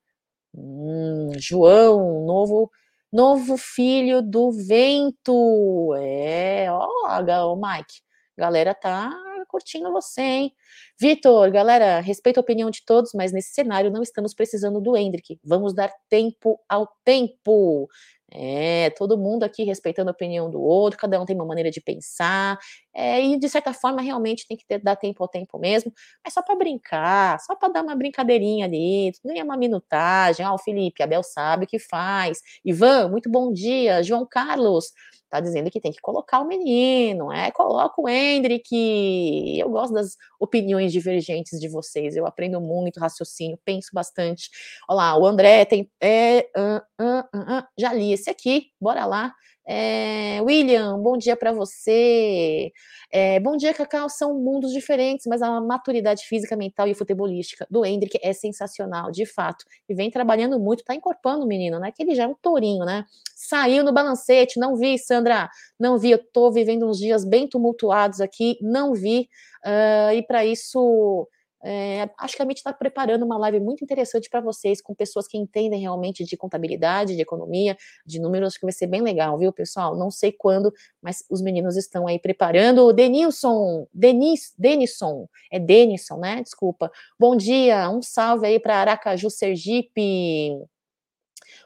[0.55, 2.70] Hum, João, novo
[3.12, 5.94] novo filho do vento.
[5.96, 8.03] É, ó, o Mike.
[8.37, 9.11] Galera tá
[9.50, 10.52] curtindo você, hein?
[10.98, 15.38] Vitor, galera, respeito a opinião de todos, mas nesse cenário não estamos precisando do Hendrick.
[15.44, 17.88] Vamos dar tempo ao tempo.
[18.32, 21.80] É, todo mundo aqui respeitando a opinião do outro, cada um tem uma maneira de
[21.80, 22.58] pensar,
[22.94, 25.92] é, e de certa forma realmente tem que ter, dar tempo ao tempo mesmo,
[26.24, 30.46] mas só para brincar, só para dar uma brincadeirinha ali, nem é uma minutagem.
[30.46, 32.40] Oh, o Felipe, Abel sabe o que faz.
[32.64, 34.03] Ivan, muito bom dia.
[34.03, 34.92] João Carlos,
[35.31, 39.59] tá dizendo que tem que colocar o menino, é, coloca o Hendrick.
[39.59, 44.50] Eu gosto das opiniões divergentes de vocês, eu aprendo muito raciocínio, penso bastante.
[44.88, 49.33] Olha lá, o André tem, é, uh, uh, uh, já li esse aqui, bora lá.
[49.72, 52.72] É, William, bom dia para você.
[53.09, 54.09] É, bom dia, Cacau.
[54.11, 59.24] São mundos diferentes, mas a maturidade física, mental e futebolística do Hendrick é sensacional, de
[59.24, 59.64] fato.
[59.88, 61.92] E vem trabalhando muito, tá encorpando o menino, né?
[61.92, 63.04] Que ele já é um tourinho, né?
[63.37, 66.11] Saiu no balancete, não vi, Sandra, não vi.
[66.11, 69.28] Eu tô vivendo uns dias bem tumultuados aqui, não vi.
[69.64, 71.28] Uh, e para isso
[71.62, 75.29] é, acho que a MIT está preparando uma live muito interessante para vocês, com pessoas
[75.29, 78.49] que entendem realmente de contabilidade, de economia, de números.
[78.49, 79.96] Acho que vai ser bem legal, viu, pessoal?
[79.96, 82.87] Não sei quando, mas os meninos estão aí preparando.
[82.87, 86.42] O Denilson, Denis, Denison, é Denison, né?
[86.42, 86.90] Desculpa.
[87.18, 90.57] Bom dia, um salve aí para Aracaju, Sergipe.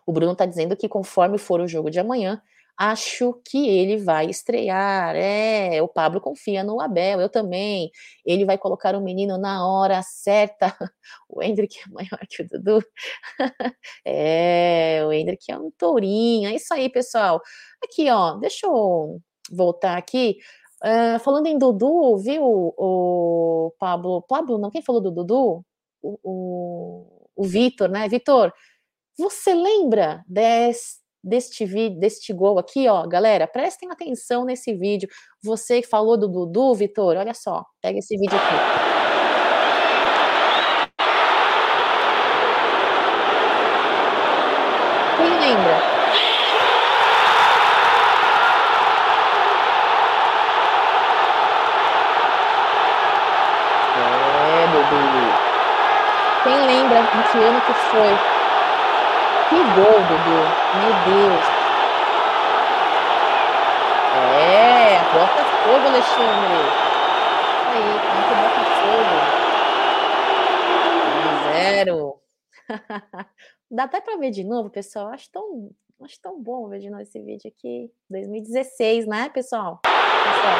[0.06, 2.42] O Bruno está dizendo que conforme for o jogo de amanhã,
[2.76, 5.14] acho que ele vai estrear.
[5.16, 7.90] É, o Pablo confia no Abel, eu também.
[8.24, 10.66] Ele vai colocar o menino na hora certa.
[11.28, 12.84] O Hendrick é maior que o Dudu.
[14.06, 16.48] é, o Hendrick é um tourinho.
[16.48, 17.40] É isso aí, pessoal.
[17.82, 20.38] Aqui, ó, deixa eu voltar aqui.
[20.82, 25.64] Uh, falando em Dudu, viu, o Pablo, Pablo, não, quem falou do Dudu?
[26.02, 28.08] O, o, o Vitor, né?
[28.08, 28.52] Vitor,
[29.18, 35.08] você lembra desse, deste vídeo, deste gol aqui, ó, galera, prestem atenção nesse vídeo.
[35.42, 38.54] Você que falou do Dudu, Vitor, olha só, pega esse vídeo aqui.
[45.16, 45.94] Quem lembra?
[53.96, 54.66] É,
[57.32, 58.33] que ano que foi
[59.54, 60.40] que gol, Dudu.
[60.80, 61.44] Meu Deus.
[64.16, 66.58] É, Botafogo, Alexandre.
[67.70, 69.14] Aí, contra o Botafogo.
[71.50, 72.20] 1 0
[73.70, 75.08] Dá até para ver de novo, pessoal.
[75.08, 75.70] Acho tão,
[76.02, 77.90] acho tão bom ver de novo esse vídeo aqui.
[78.10, 79.80] 2016, né, pessoal?
[79.82, 80.56] pessoal.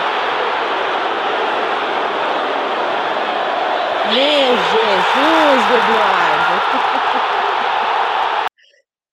[4.12, 6.54] Meu Jesus, Eduardo!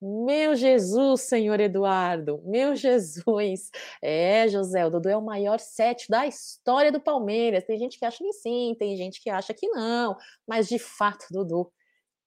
[0.01, 3.69] Meu Jesus, senhor Eduardo, meu Jesus.
[4.01, 7.63] É, José, o Dudu é o maior sete da história do Palmeiras.
[7.65, 11.27] Tem gente que acha que sim, tem gente que acha que não, mas de fato,
[11.29, 11.71] Dudu,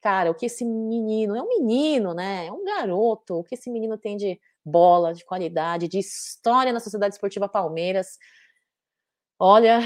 [0.00, 2.46] cara, o que esse menino, é um menino, né?
[2.46, 6.80] É um garoto, o que esse menino tem de bola, de qualidade, de história na
[6.80, 8.18] Sociedade Esportiva Palmeiras.
[9.38, 9.80] Olha,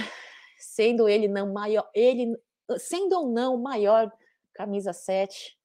[0.59, 2.37] sendo ele não maior, ele
[2.79, 4.13] sendo ou não o maior
[4.55, 5.58] camisa 7,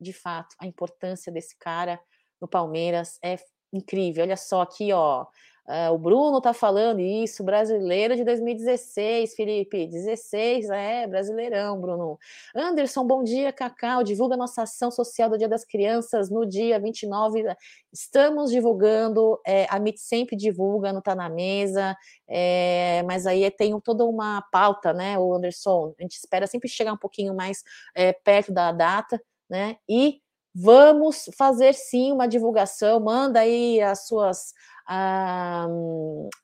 [0.00, 2.00] de fato, a importância desse cara
[2.40, 3.36] no Palmeiras é
[3.72, 4.24] incrível.
[4.24, 5.26] Olha só aqui, ó.
[5.70, 9.86] Uh, o Bruno tá falando isso, brasileiro de 2016, Felipe.
[9.86, 12.18] 16, é, brasileirão, Bruno.
[12.56, 14.02] Anderson, bom dia, Cacau.
[14.02, 17.44] Divulga nossa ação social do Dia das Crianças no dia 29.
[17.92, 21.96] Estamos divulgando, é, a MIT sempre divulga, não tá na mesa,
[22.28, 25.94] é, mas aí tem toda uma pauta, né, o Anderson?
[26.00, 27.62] A gente espera sempre chegar um pouquinho mais
[27.94, 29.76] é, perto da data, né?
[29.88, 30.20] E
[30.54, 33.00] vamos fazer sim uma divulgação.
[33.00, 34.52] Manda aí as suas
[34.86, 35.66] ah,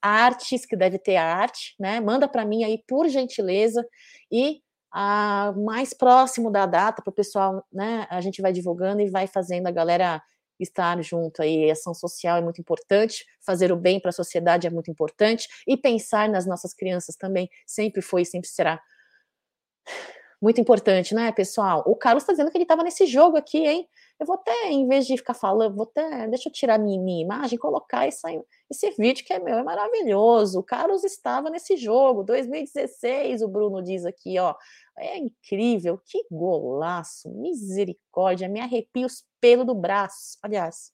[0.03, 2.01] artes, que deve ter arte, né?
[2.01, 3.87] Manda para mim aí, por gentileza,
[4.31, 4.61] e
[4.93, 8.07] ah, mais próximo da data, para o pessoal, né?
[8.11, 10.23] A gente vai divulgando e vai fazendo a galera
[10.59, 11.71] estar junto aí.
[11.71, 15.77] Ação social é muito importante, fazer o bem para a sociedade é muito importante, e
[15.77, 18.81] pensar nas nossas crianças também sempre foi e sempre será
[20.47, 21.83] muito importante, né, pessoal?
[21.89, 23.89] O Carlos está dizendo que ele estava nesse jogo aqui, hein?
[24.17, 27.21] Eu vou até, em vez de ficar falando, vou até, deixa eu tirar minha, minha
[27.21, 28.29] imagem, colocar essa,
[28.71, 30.61] esse vídeo que é meu, é maravilhoso.
[30.61, 34.55] O Carlos estava nesse jogo, 2016, o Bruno diz aqui, ó.
[34.97, 40.39] É incrível, que golaço, misericórdia, me arrepia os pelos do braço.
[40.45, 40.93] Aliás,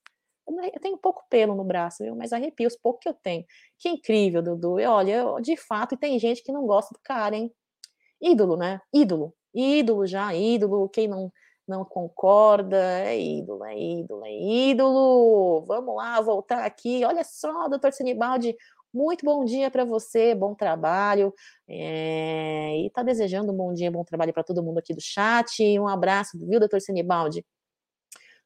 [0.49, 2.17] eu tenho pouco pelo no braço, viu?
[2.17, 3.45] Mas arrepia os poucos que eu tenho.
[3.79, 4.81] Que incrível, Dudu.
[4.81, 7.53] E olha, eu, de fato, e tem gente que não gosta do cara, hein?
[8.23, 8.81] Ídolo, né?
[8.95, 9.35] Ídolo.
[9.55, 10.89] Ídolo já, ídolo.
[10.89, 11.33] Quem não
[11.67, 14.33] não concorda, é ídolo, é ídolo, é
[14.71, 15.65] ídolo.
[15.67, 17.05] Vamos lá, voltar aqui.
[17.05, 18.57] Olha só, doutor Sinibaldi,
[18.93, 21.33] muito bom dia para você, bom trabalho.
[21.69, 25.63] É, e tá desejando um bom dia, bom trabalho para todo mundo aqui do chat.
[25.79, 27.45] Um abraço, viu, doutor Sinibaldi?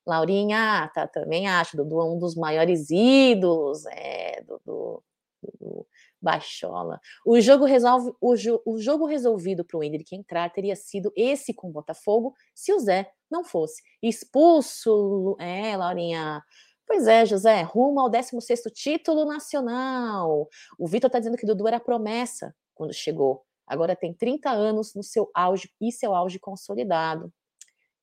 [0.06, 5.02] Laurinha, tá, também acho, Dudu é um dos maiores ídolos, é, Dudu,
[5.42, 5.86] Dudu
[6.26, 7.00] Baixola.
[7.24, 11.54] O jogo, resolve, o, jo, o jogo resolvido para o Hendrick entrar teria sido esse
[11.54, 15.36] com o Botafogo se o Zé não fosse expulso.
[15.38, 16.42] É, Laurinha.
[16.84, 20.48] Pois é, José, rumo ao 16 título nacional.
[20.76, 23.44] O Vitor está dizendo que Dudu era promessa quando chegou.
[23.64, 27.32] Agora tem 30 anos no seu auge e seu auge consolidado.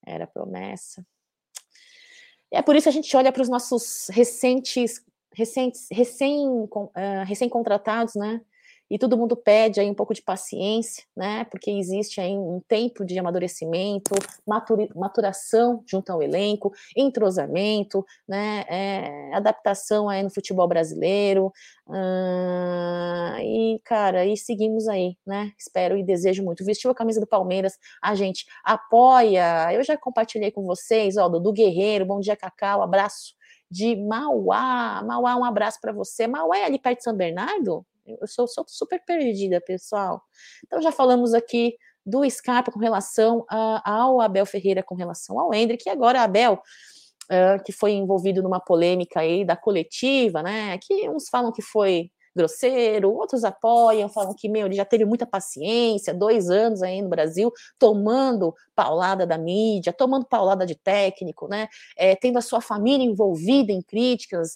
[0.05, 1.05] Era promessa.
[2.51, 5.03] É por isso que a gente olha para os nossos recentes
[5.35, 6.89] recentes, recém, uh,
[7.25, 8.41] recém-contratados, né?
[8.93, 11.45] E todo mundo pede aí um pouco de paciência, né?
[11.45, 14.13] Porque existe aí um tempo de amadurecimento,
[14.95, 18.63] maturação junto ao elenco, entrosamento, né?
[18.69, 21.51] É, adaptação aí no futebol brasileiro.
[21.87, 25.51] Uh, e, cara, e seguimos aí, né?
[25.57, 26.63] Espero e desejo muito.
[26.63, 29.73] Vestiu a camisa do Palmeiras, a gente apoia.
[29.73, 33.33] Eu já compartilhei com vocês, ó, do Guerreiro, bom dia, Cacau, abraço
[33.73, 35.01] de Mauá.
[35.03, 36.27] Mauá, um abraço para você.
[36.27, 37.83] Mauá é ali perto de São Bernardo?
[38.05, 40.21] Eu sou, sou super perdida, pessoal.
[40.63, 45.53] Então já falamos aqui do Scarpa com relação a, ao Abel Ferreira com relação ao
[45.53, 46.61] Hendrick, e agora Abel,
[47.31, 50.77] uh, que foi envolvido numa polêmica aí da coletiva, né?
[50.77, 55.25] Que uns falam que foi grosseiro, outros apoiam, falam que, meu, ele já teve muita
[55.25, 61.67] paciência, dois anos aí no Brasil, tomando paulada da mídia, tomando paulada de técnico, né,
[61.97, 64.55] é, tendo a sua família envolvida em críticas,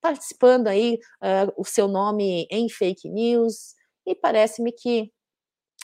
[0.00, 3.74] participando aí uh, o seu nome em fake news,
[4.06, 5.12] e parece-me que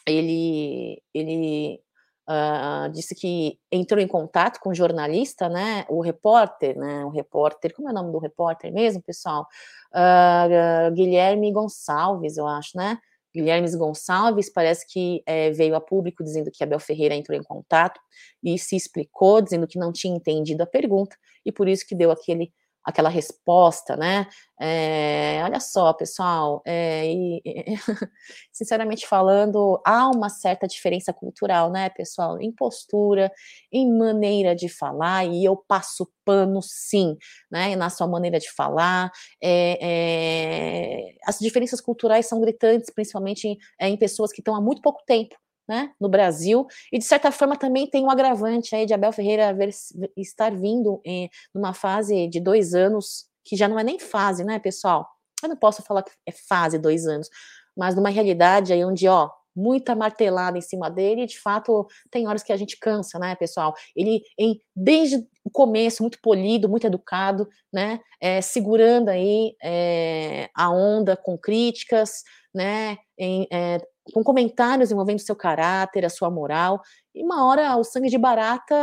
[0.07, 1.81] ele, ele
[2.29, 7.75] uh, disse que entrou em contato com o jornalista, né, o repórter, né, o repórter,
[7.75, 9.47] como é o nome do repórter mesmo, pessoal?
[9.93, 12.99] Uh, Guilherme Gonçalves, eu acho, né?
[13.35, 18.01] Guilherme Gonçalves parece que é, veio a público dizendo que Abel Ferreira entrou em contato
[18.43, 22.11] e se explicou, dizendo que não tinha entendido a pergunta e por isso que deu
[22.11, 22.51] aquele
[22.87, 24.29] aquela resposta, né?
[24.61, 27.43] É, olha só, pessoal, é, e,
[28.53, 32.41] sinceramente falando, há uma certa diferença cultural, né, pessoal?
[32.41, 33.31] Em postura,
[33.73, 37.17] em maneira de falar, e eu passo pano sim,
[37.51, 37.75] né?
[37.75, 39.11] Na sua maneira de falar.
[39.43, 44.61] É, é as diferenças culturais são gritantes, principalmente em, é, em pessoas que estão há
[44.61, 45.37] muito pouco tempo
[45.69, 49.53] né, no Brasil, e de certa forma também tem um agravante aí de Abel Ferreira
[49.53, 49.71] ver,
[50.17, 54.59] estar vindo em numa fase de dois anos, que já não é nem fase, né,
[54.59, 55.09] pessoal?
[55.43, 57.29] Eu não posso falar que é fase, dois anos,
[57.77, 62.29] mas numa realidade aí onde, ó, muita martelada em cima dele, e de fato tem
[62.29, 63.75] horas que a gente cansa, né, pessoal?
[63.97, 70.71] Ele, em, desde o começo, muito polido, muito educado, né, é, segurando aí é, a
[70.71, 72.23] onda com críticas,
[72.55, 73.79] né, em, é,
[74.13, 76.81] com comentários envolvendo seu caráter, a sua moral,
[77.15, 78.75] e uma hora o sangue de barata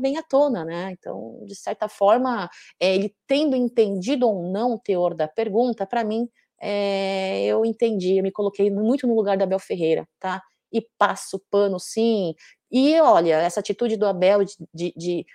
[0.00, 0.92] vem à tona, né?
[0.92, 2.48] Então, de certa forma,
[2.80, 6.28] é, ele tendo entendido ou não o teor da pergunta, para mim,
[6.60, 10.42] é, eu entendi, eu me coloquei muito no lugar da Abel Ferreira, tá?
[10.72, 12.34] E passo pano, sim.
[12.70, 15.26] E olha, essa atitude do Abel de, de, de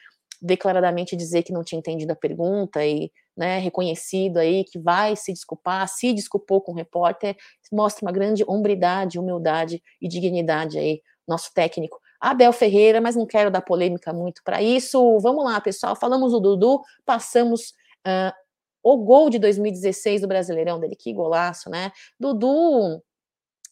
[0.41, 5.33] declaradamente dizer que não tinha entendido a pergunta e né, reconhecido aí que vai se
[5.33, 7.36] desculpar, se desculpou com o repórter,
[7.71, 11.99] mostra uma grande hombridade, humildade e dignidade aí, nosso técnico.
[12.19, 15.19] Abel Ferreira, mas não quero dar polêmica muito para isso.
[15.19, 15.95] Vamos lá, pessoal.
[15.95, 17.73] Falamos do Dudu, passamos
[18.07, 18.33] uh,
[18.81, 21.91] o gol de 2016 do Brasileirão dele, que golaço, né?
[22.19, 23.01] Dudu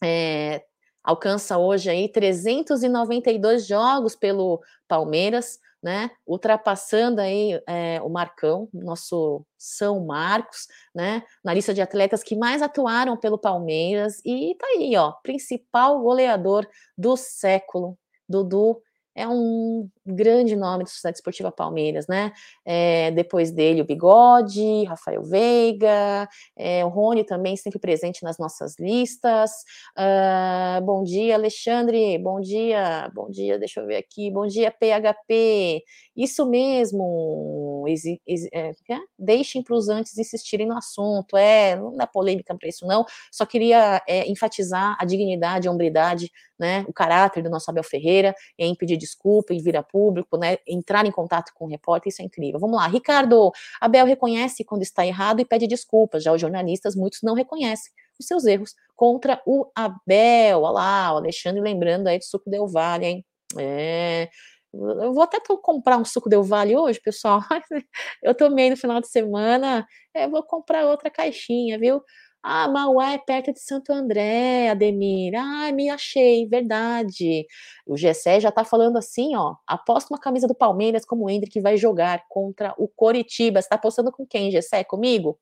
[0.03, 0.63] é,
[1.03, 10.05] alcança hoje aí 392 jogos pelo Palmeiras, né, ultrapassando aí é, o Marcão, nosso São
[10.05, 15.11] Marcos, né, na lista de atletas que mais atuaram pelo Palmeiras, e tá aí, ó,
[15.21, 16.65] principal goleador
[16.97, 18.81] do século, Dudu
[19.15, 22.33] é um grande nome da Sociedade Esportiva Palmeiras, né?
[22.65, 26.27] É, depois dele, o Bigode, Rafael Veiga,
[26.57, 29.51] é, o Rony também sempre presente nas nossas listas.
[29.97, 32.17] Uh, bom dia, Alexandre.
[32.17, 34.29] Bom dia, bom dia, deixa eu ver aqui.
[34.29, 35.83] Bom dia, PHP.
[36.15, 37.85] Isso mesmo.
[37.87, 38.99] Exi, exi, é, é?
[39.17, 41.37] Deixem para os antes insistirem no assunto.
[41.37, 43.05] É, não dá polêmica para isso, não.
[43.31, 46.85] Só queria é, enfatizar a dignidade, a hombridade, né?
[46.87, 51.05] O caráter do nosso Abel Ferreira em pedir desculpa, em vir a público, né, entrar
[51.05, 52.59] em contato com o repórter, isso é incrível.
[52.59, 57.21] Vamos lá, Ricardo, Abel reconhece quando está errado e pede desculpas, já os jornalistas, muitos
[57.21, 62.25] não reconhecem os seus erros contra o Abel, olha lá, o Alexandre lembrando aí do
[62.25, 63.25] suco Del Vale, hein,
[63.57, 64.29] é...
[64.73, 67.41] Eu vou até comprar um suco Del Vale hoje, pessoal.
[68.23, 69.85] Eu tomei no final de semana.
[70.15, 72.01] Eu vou comprar outra caixinha, viu?
[72.45, 75.33] Ah, Mauá é perto de Santo André, Ademir.
[75.35, 77.45] Ah, me achei, verdade.
[77.87, 79.55] O Gessé já tá falando assim, ó.
[79.65, 83.61] Aposta uma camisa do Palmeiras como o Hendrick vai jogar contra o Coritiba.
[83.61, 84.83] Você tá apostando com quem, Gessé?
[84.83, 85.39] Comigo?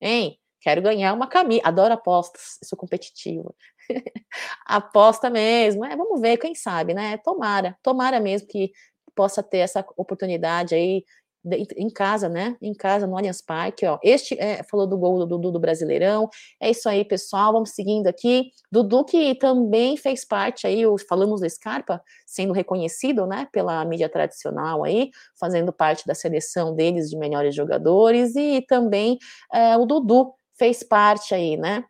[0.00, 0.38] Hein?
[0.60, 1.62] Quero ganhar uma camisa.
[1.64, 3.54] Adoro apostas, sou competitiva.
[4.66, 5.84] Aposta mesmo.
[5.84, 7.18] É, vamos ver, quem sabe, né?
[7.18, 8.72] Tomara, tomara mesmo que
[9.14, 11.04] possa ter essa oportunidade aí
[11.44, 12.56] em casa, né?
[12.62, 13.98] Em casa, no Allianz Parque, ó.
[14.02, 16.28] Este é, falou do gol do Dudu do Brasileirão.
[16.60, 17.52] É isso aí, pessoal.
[17.52, 18.50] Vamos seguindo aqui.
[18.70, 24.84] Dudu que também fez parte aí, falamos do Scarpa, sendo reconhecido, né, pela mídia tradicional
[24.84, 29.18] aí, fazendo parte da seleção deles de melhores jogadores, e também
[29.52, 31.84] é, o Dudu fez parte aí, né,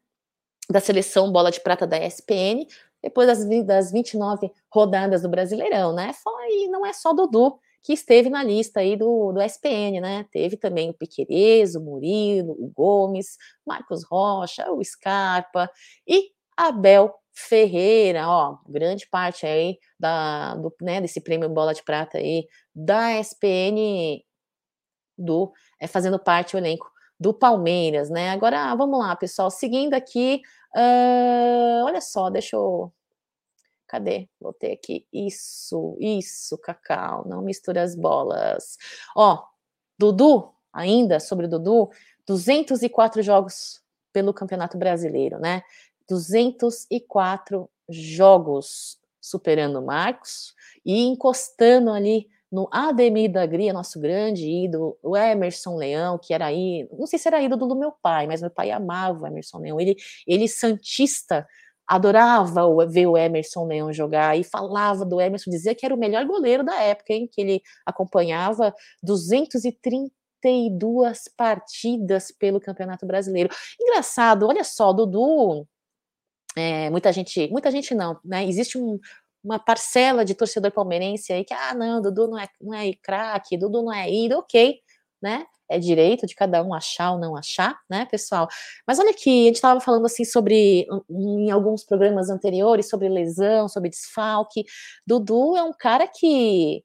[0.71, 2.67] da seleção bola de prata da ESPN,
[3.03, 6.13] depois das, das 29 rodadas do Brasileirão, né?
[6.23, 10.27] Foi, não é só Dudu que esteve na lista aí do, do SPN, né?
[10.31, 15.71] Teve também o Piqueires, o Murilo, o Gomes, Marcos Rocha, o Scarpa
[16.07, 22.19] e Abel Ferreira, ó, grande parte aí da, do, né, desse prêmio Bola de Prata
[22.19, 24.23] aí da SPN
[25.17, 28.31] do é, fazendo parte do elenco do Palmeiras, né?
[28.31, 30.43] Agora vamos lá, pessoal, seguindo aqui,
[30.77, 32.93] uh, olha só, deixa eu
[33.93, 34.27] Cadê?
[34.41, 35.07] Botei aqui.
[35.13, 37.29] Isso, isso, Cacau.
[37.29, 38.79] Não mistura as bolas.
[39.15, 39.45] Ó,
[39.99, 41.91] Dudu, ainda sobre Dudu,
[42.27, 45.63] 204 jogos pelo Campeonato Brasileiro, né?
[46.09, 50.55] 204 jogos superando o Marcos
[50.87, 56.47] e encostando ali no Ademir da Gria, nosso grande ídolo, o Emerson Leão, que era
[56.47, 59.59] aí, não sei se era ídolo do meu pai, mas meu pai amava o Emerson
[59.59, 61.47] Leão, ele, ele santista
[61.87, 66.25] adorava ver o Emerson Leão jogar e falava do Emerson, dizia que era o melhor
[66.25, 73.51] goleiro da época, hein, que ele acompanhava 232 partidas pelo Campeonato Brasileiro.
[73.81, 75.67] Engraçado, olha só, Dudu,
[76.57, 78.47] é, muita gente, muita gente não, né?
[78.47, 78.99] Existe um,
[79.43, 83.57] uma parcela de torcedor palmeirense aí que, ah, não, Dudu não é, não é craque,
[83.57, 84.81] Dudu não é ídolo, ok,
[85.23, 85.47] né?
[85.73, 88.49] é direito de cada um achar ou não achar, né, pessoal?
[88.87, 93.69] Mas olha aqui, a gente estava falando assim sobre, em alguns programas anteriores, sobre lesão,
[93.69, 94.65] sobre desfalque.
[95.07, 96.85] Dudu é um cara que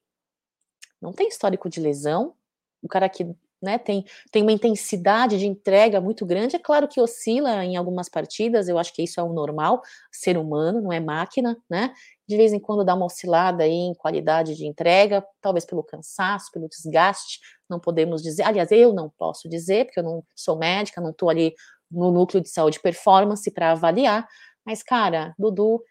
[1.00, 2.34] não tem histórico de lesão,
[2.82, 3.24] um cara que
[3.60, 6.56] né, tem, tem uma intensidade de entrega muito grande.
[6.56, 9.82] É claro que oscila em algumas partidas, eu acho que isso é o normal,
[10.12, 11.92] ser humano, não é máquina, né?
[12.26, 16.52] De vez em quando dá uma oscilada aí em qualidade de entrega, talvez pelo cansaço,
[16.52, 18.42] pelo desgaste, não podemos dizer.
[18.42, 21.54] Aliás, eu não posso dizer, porque eu não sou médica, não estou ali
[21.90, 24.28] no núcleo de saúde performance para avaliar,
[24.64, 25.82] mas, cara, Dudu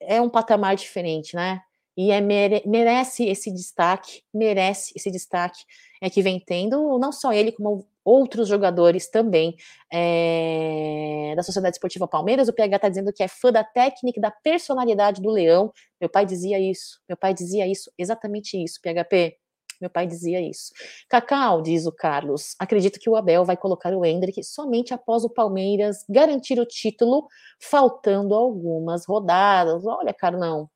[0.00, 1.60] é um patamar diferente, né?
[1.98, 5.64] e é, merece esse destaque, merece esse destaque
[6.00, 9.56] é que vem tendo não só ele, como outros jogadores também
[9.92, 12.46] é, da Sociedade Esportiva Palmeiras.
[12.46, 15.72] O PH está dizendo que é fã da técnica e da personalidade do Leão.
[16.00, 19.36] Meu pai dizia isso, meu pai dizia isso, exatamente isso, PHP.
[19.80, 20.72] Meu pai dizia isso.
[21.08, 25.30] Cacau, diz o Carlos, acredito que o Abel vai colocar o Hendrick somente após o
[25.30, 27.26] Palmeiras garantir o título,
[27.60, 29.86] faltando algumas rodadas.
[29.86, 30.68] Olha, Carlão,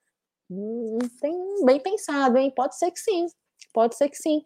[0.51, 2.53] Hum, tem bem pensado, hein?
[2.55, 3.27] Pode ser que sim,
[3.73, 4.43] pode ser que sim.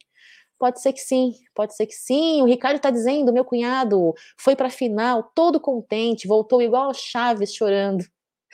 [0.58, 2.42] Pode ser que sim, pode ser que sim.
[2.42, 7.54] O Ricardo está dizendo, meu cunhado foi para a final todo contente, voltou igual Chaves
[7.54, 8.04] chorando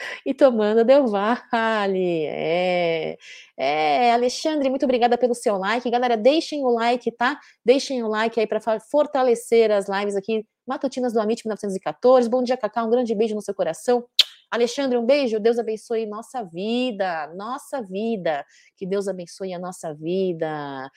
[0.27, 2.27] e tomando Del Valle.
[2.27, 3.17] É,
[3.57, 5.89] é, Alexandre, muito obrigada pelo seu like.
[5.91, 7.39] Galera, deixem o like, tá?
[7.65, 12.29] Deixem o like aí para fortalecer as lives aqui matutinas do Amit 1914.
[12.29, 12.85] Bom dia, Cacá.
[12.85, 14.05] Um grande beijo no seu coração.
[14.51, 15.41] Alexandre, um beijo.
[15.41, 18.45] Deus abençoe nossa vida, nossa vida.
[18.77, 20.91] Que Deus abençoe a nossa vida.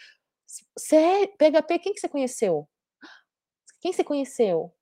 [0.78, 2.68] Você é PHP, quem que você conheceu?
[3.82, 4.75] Quem você conheceu?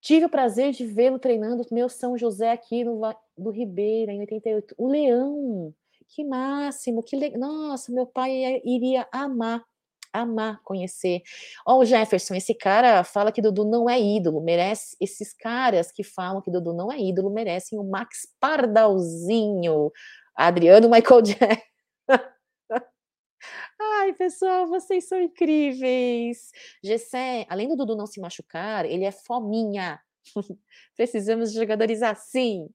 [0.00, 3.00] Tive o prazer de vê-lo treinando meu São José aqui no
[3.36, 4.74] do Ribeira, em 88.
[4.78, 5.74] O Leão,
[6.08, 7.36] que máximo, que le...
[7.36, 9.64] Nossa, meu pai iria amar
[10.12, 11.22] amar conhecer.
[11.66, 14.96] Ó, oh, o Jefferson, esse cara fala que Dudu não é ídolo, merece.
[15.00, 19.92] Esses caras que falam que Dudu não é ídolo merecem o Max Pardalzinho.
[20.36, 21.69] Adriano Michael Jackson.
[23.80, 26.50] Ai, pessoal, vocês são incríveis.
[26.82, 30.00] Gessé, além do Dudu não se machucar, ele é fominha.
[30.96, 32.68] Precisamos de jogadores assim.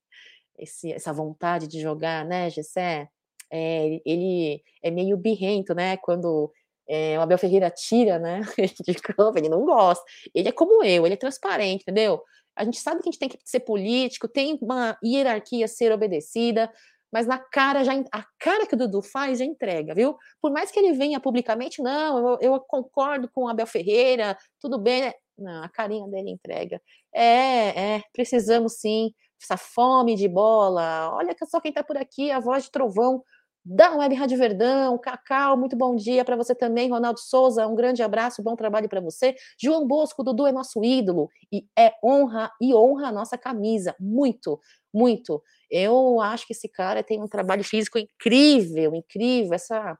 [0.57, 3.09] Esse, essa vontade de jogar, né, Gessé?
[3.51, 5.97] É, ele é meio birrento, né?
[5.97, 6.51] Quando
[6.87, 8.41] é, o Abel Ferreira tira, né,
[8.85, 10.03] de campo, ele não gosta.
[10.33, 12.21] Ele é como eu, ele é transparente, entendeu?
[12.55, 15.91] A gente sabe que a gente tem que ser político, tem uma hierarquia a ser
[15.91, 16.71] obedecida,
[17.15, 20.17] mas na cara já a cara que o Dudu faz já entrega, viu?
[20.41, 24.77] Por mais que ele venha publicamente, não, eu, eu concordo com o Abel Ferreira, tudo
[24.77, 25.13] bem, né?
[25.37, 26.81] não, a carinha dele entrega.
[27.13, 31.09] É, é, precisamos sim, essa fome de bola.
[31.15, 33.23] Olha só quem tá por aqui, a voz de trovão
[33.65, 38.03] da Web Rádio Verdão, Cacau, muito bom dia para você também, Ronaldo Souza, um grande
[38.03, 39.35] abraço, bom trabalho para você.
[39.59, 44.61] João Bosco, Dudu é nosso ídolo e é honra e honra a nossa camisa, muito,
[44.93, 45.41] muito.
[45.67, 49.97] Eu acho que esse cara tem um trabalho físico incrível, incrível, essa,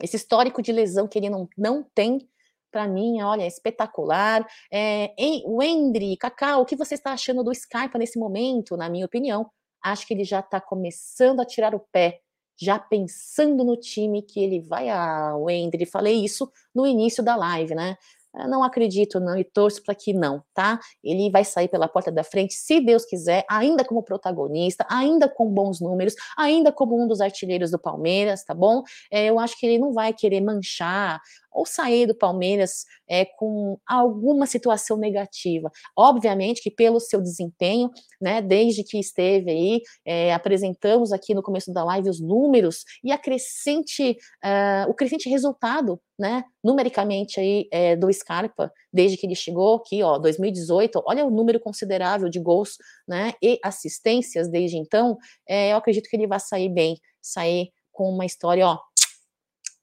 [0.00, 2.28] esse histórico de lesão que ele não, não tem,
[2.70, 4.46] para mim, olha, é espetacular.
[4.72, 5.12] É,
[5.44, 8.76] Wendry, Cacau, o que você está achando do Scarpa nesse momento?
[8.76, 9.50] Na minha opinião,
[9.82, 12.22] acho que ele já está começando a tirar o pé
[12.62, 17.74] já pensando no time que ele vai a Wendry, falei isso no início da live,
[17.74, 17.96] né?
[18.34, 20.80] Eu não acredito não e torço para que não, tá?
[21.04, 25.46] Ele vai sair pela porta da frente, se Deus quiser, ainda como protagonista, ainda com
[25.46, 28.82] bons números, ainda como um dos artilheiros do Palmeiras, tá bom?
[29.10, 31.20] É, eu acho que ele não vai querer manchar
[31.52, 35.70] ou sair do Palmeiras é, com alguma situação negativa.
[35.96, 37.90] Obviamente que pelo seu desempenho,
[38.20, 43.12] né, desde que esteve aí, é, apresentamos aqui no começo da live os números e
[43.12, 49.34] a crescente, uh, o crescente resultado, né, numericamente aí é, do Scarpa, desde que ele
[49.34, 52.76] chegou aqui, ó, 2018, olha o número considerável de gols,
[53.06, 58.08] né, e assistências desde então, é, eu acredito que ele vai sair bem, sair com
[58.08, 58.78] uma história, ó,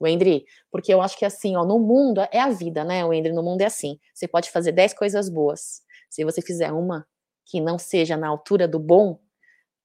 [0.02, 3.34] Wendry, porque eu acho que assim, ó, no mundo é a vida, né, Wendry?
[3.34, 4.00] No mundo é assim.
[4.14, 5.82] Você pode fazer 10 coisas boas.
[6.10, 7.06] Se você fizer uma
[7.46, 9.20] que não seja na altura do bom,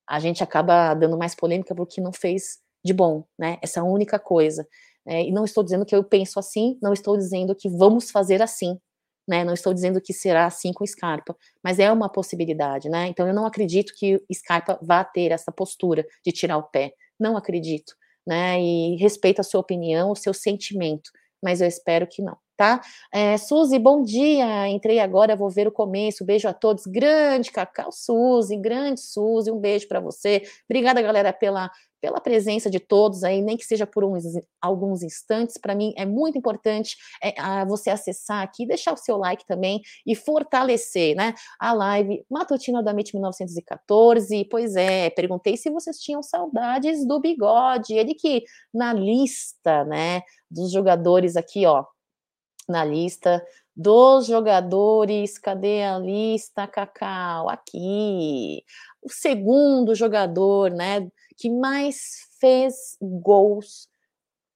[0.08, 3.58] a gente acaba dando mais polêmica porque não fez de bom, né?
[3.62, 4.66] Essa única coisa.
[5.06, 8.42] É, e não estou dizendo que eu penso assim, não estou dizendo que vamos fazer
[8.42, 8.78] assim,
[9.26, 9.44] né?
[9.44, 13.06] Não estou dizendo que será assim com Scarpa, mas é uma possibilidade, né?
[13.08, 16.94] Então eu não acredito que Scarpa vá ter essa postura de tirar o pé.
[17.18, 17.94] Não acredito
[18.26, 18.60] né?
[18.60, 21.10] E respeito a sua opinião, o seu sentimento,
[21.42, 22.80] mas eu espero que não tá?
[23.12, 24.68] É, Suzy, bom dia.
[24.68, 26.24] Entrei agora, vou ver o começo.
[26.24, 26.84] Beijo a todos.
[26.86, 30.42] Grande Cacau Suzy, grande Suzy, um beijo para você.
[30.68, 31.70] Obrigada, galera, pela
[32.04, 34.24] pela presença de todos aí, nem que seja por uns,
[34.60, 35.56] alguns instantes.
[35.56, 39.80] Para mim é muito importante é, a, você acessar aqui, deixar o seu like também
[40.06, 41.32] e fortalecer, né?
[41.58, 44.44] A live matutina da MIT 1914.
[44.50, 47.94] Pois é, perguntei se vocês tinham saudades do bigode.
[47.94, 51.86] Ele que na lista, né, dos jogadores aqui, ó,
[52.68, 53.44] na lista
[53.74, 55.38] dos jogadores.
[55.38, 57.48] Cadê a lista, Cacau?
[57.48, 58.64] Aqui.
[59.02, 63.88] O segundo jogador, né, que mais fez gols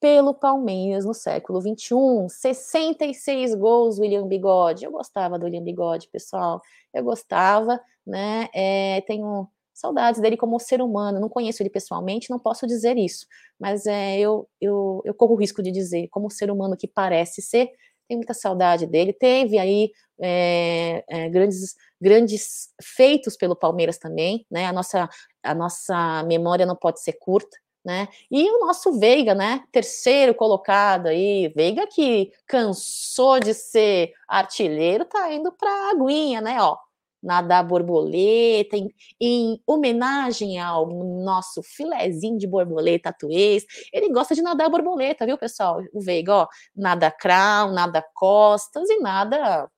[0.01, 4.85] pelo Palmeiras no século 21, 66 gols, William Bigode.
[4.85, 6.63] Eu gostava do William Bigode, pessoal.
[6.95, 8.49] Eu gostava, né?
[8.55, 11.21] É, tenho saudades dele como ser humano.
[11.21, 13.27] Não conheço ele pessoalmente, não posso dizer isso,
[13.59, 17.41] mas é, eu, eu, eu corro o risco de dizer, como ser humano que parece
[17.41, 17.71] ser,
[18.09, 19.13] tenho muita saudade dele.
[19.13, 24.67] Teve aí é, é, grandes, grandes feitos pelo Palmeiras também, né?
[24.67, 25.09] A nossa,
[25.43, 27.57] a nossa memória não pode ser curta.
[27.85, 28.09] Né?
[28.31, 29.65] E o nosso Veiga, né?
[29.73, 36.61] Terceiro colocado aí, Veiga que cansou de ser artilheiro, tá indo para a aguinha, né?
[36.61, 36.77] Ó,
[37.23, 43.65] nadar borboleta, em, em, homenagem ao nosso filezinho de borboleta atuês.
[43.93, 45.83] Ele gosta de nadar borboleta, viu, pessoal?
[45.93, 49.69] O Veiga, ó, nada crown, nada costas e nada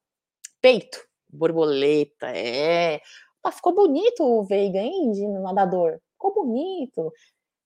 [0.60, 0.98] peito.
[1.28, 3.00] Borboleta, é.
[3.44, 5.98] Ah, ficou bonito o Veiga, hein, de nadador.
[6.12, 7.12] Ficou bonito.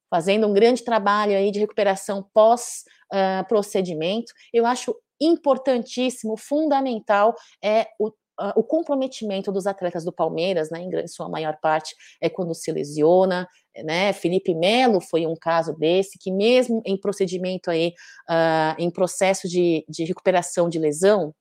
[0.09, 4.31] Fazendo um grande trabalho aí de recuperação pós-procedimento.
[4.31, 10.80] Uh, Eu acho importantíssimo, fundamental, é o uh, o comprometimento dos atletas do Palmeiras, né,
[10.82, 13.49] em sua maior parte, é quando se lesiona,
[13.82, 14.12] né?
[14.12, 17.93] Felipe Melo foi um caso desse, que mesmo em procedimento aí,
[18.30, 21.35] uh, em processo de, de recuperação de lesão,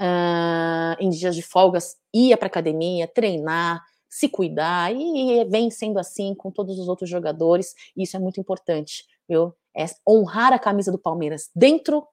[0.00, 6.34] uh, em dias de folgas, ia para academia, treinar, se cuidar, e vem sendo assim
[6.34, 9.54] com todos os outros jogadores, e isso é muito importante, viu?
[9.76, 12.06] É honrar a camisa do Palmeiras dentro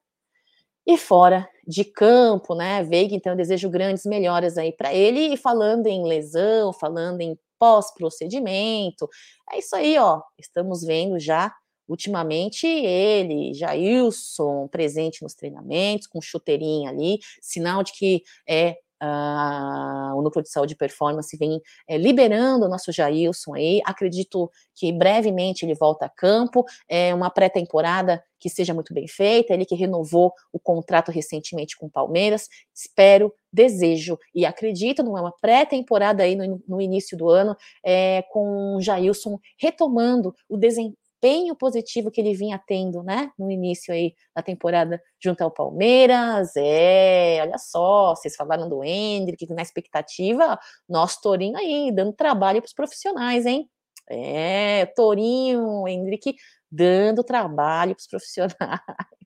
[0.86, 2.82] e fora de campo, né?
[2.84, 5.34] Veiga, então, desejo grandes melhoras aí para ele.
[5.34, 9.08] E falando em lesão, falando em pós-procedimento,
[9.50, 10.20] é isso aí, ó.
[10.38, 11.52] Estamos vendo já
[11.88, 20.22] ultimamente ele, Jailson, presente nos treinamentos, com chuteirinha ali, sinal de que é Uh, o
[20.22, 23.82] Núcleo de Saúde e Performance vem é, liberando o nosso Jailson aí.
[23.84, 26.64] Acredito que brevemente ele volta a campo.
[26.88, 29.52] É uma pré-temporada que seja muito bem feita.
[29.52, 32.48] Ele que renovou o contrato recentemente com o Palmeiras.
[32.74, 38.76] Espero, desejo e acredito numa é pré-temporada aí no, no, início do ano, é, com
[38.76, 44.14] o Jailson retomando o desempenho desempenho positivo que ele vinha tendo, né, no início aí
[44.36, 46.52] da temporada junto ao Palmeiras.
[46.56, 50.58] É, olha só, vocês falaram do Hendrick, na expectativa,
[50.88, 53.68] nosso Torinho aí, dando trabalho para os profissionais, hein?
[54.08, 56.34] É, Torinho, Hendrick,
[56.70, 58.58] dando trabalho para os profissionais.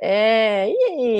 [0.00, 1.10] É, e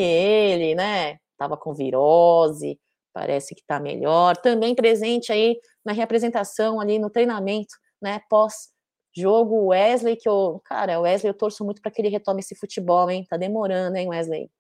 [0.53, 2.79] ele, né, tava com virose,
[3.13, 8.74] parece que tá melhor, também presente aí na representação ali no treinamento, né, pós
[9.17, 10.61] Jogo Wesley, que eu.
[10.65, 13.27] Cara, Wesley, eu torço muito para que ele retome esse futebol, hein?
[13.29, 14.51] Tá demorando, hein, Wesley?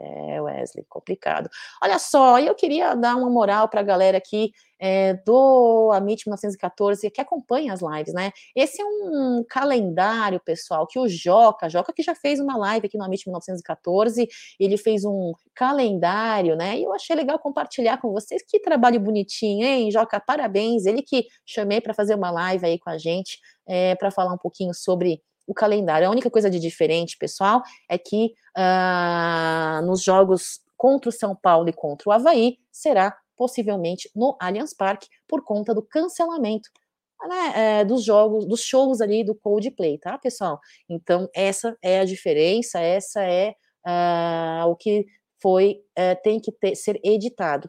[0.00, 1.48] É, Wesley, complicado.
[1.82, 4.52] Olha só, eu queria dar uma moral para a galera aqui
[4.82, 8.32] é, do Amit 1914 que acompanha as lives, né?
[8.52, 12.98] Esse é um calendário, pessoal, que o Joca, Joca que já fez uma live aqui
[12.98, 14.28] no Amit 1914,
[14.58, 16.76] ele fez um calendário, né?
[16.76, 18.42] E eu achei legal compartilhar com vocês.
[18.44, 20.18] Que trabalho bonitinho, hein, Joca?
[20.18, 20.84] Parabéns.
[20.84, 24.38] Ele que chamei para fazer uma live aí com a gente, é, para falar um
[24.38, 26.08] pouquinho sobre o calendário.
[26.08, 31.68] A única coisa de diferente, pessoal, é que uh, nos jogos contra o São Paulo
[31.68, 36.70] e contra o Havaí será possivelmente no Allianz Parque por conta do cancelamento
[37.26, 40.60] né, é, dos jogos, dos shows ali do Coldplay, tá, pessoal?
[40.88, 45.04] Então, essa é a diferença, essa é uh, o que
[45.40, 47.68] foi, uh, tem que ter, ser editado.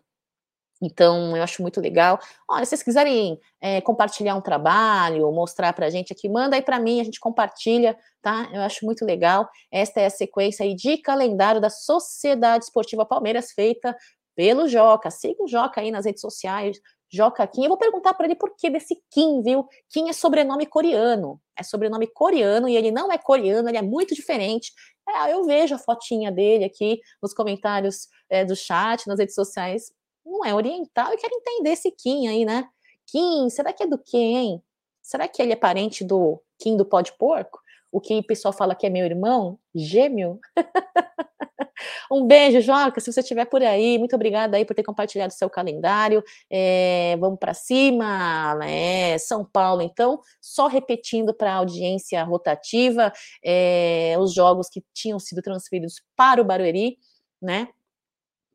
[0.80, 2.20] Então, eu acho muito legal.
[2.48, 6.62] Olha, se vocês quiserem é, compartilhar um trabalho, mostrar para a gente aqui, manda aí
[6.62, 8.48] para mim, a gente compartilha, tá?
[8.54, 9.50] Eu acho muito legal.
[9.72, 13.96] Esta é a sequência aí de calendário da Sociedade Esportiva Palmeiras, feita
[14.36, 15.12] pelo Joca.
[15.12, 16.80] Siga o Joca aí nas redes sociais,
[17.12, 17.64] Joca Kim.
[17.64, 19.68] Eu vou perguntar para ele por que desse Kim, viu?
[19.90, 21.40] Kim é sobrenome coreano.
[21.58, 24.72] É sobrenome coreano e ele não é coreano, ele é muito diferente.
[25.08, 29.92] É, eu vejo a fotinha dele aqui nos comentários é, do chat, nas redes sociais
[30.26, 31.12] não é oriental.
[31.12, 32.68] Eu quero entender esse Kim aí, né?
[33.06, 34.62] Kim, será que é do hein?
[35.02, 37.60] Será que ele é parente do Kim do pó de porco?
[37.94, 39.60] O que o pessoal fala que é meu irmão?
[39.76, 40.40] Gêmeo?
[42.12, 44.00] um beijo, Joca, se você estiver por aí.
[44.00, 46.24] Muito obrigada aí por ter compartilhado seu calendário.
[46.50, 49.16] É, vamos para cima, né?
[49.20, 53.14] São Paulo, então, só repetindo para a audiência rotativa
[53.46, 56.98] é, os jogos que tinham sido transferidos para o Barueri,
[57.40, 57.68] né?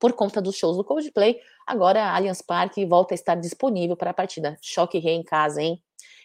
[0.00, 4.10] Por conta dos shows do Coldplay, Agora a Allianz Parque volta a estar disponível para
[4.10, 4.56] a partida.
[4.62, 5.82] Choque Rei em casa, hein?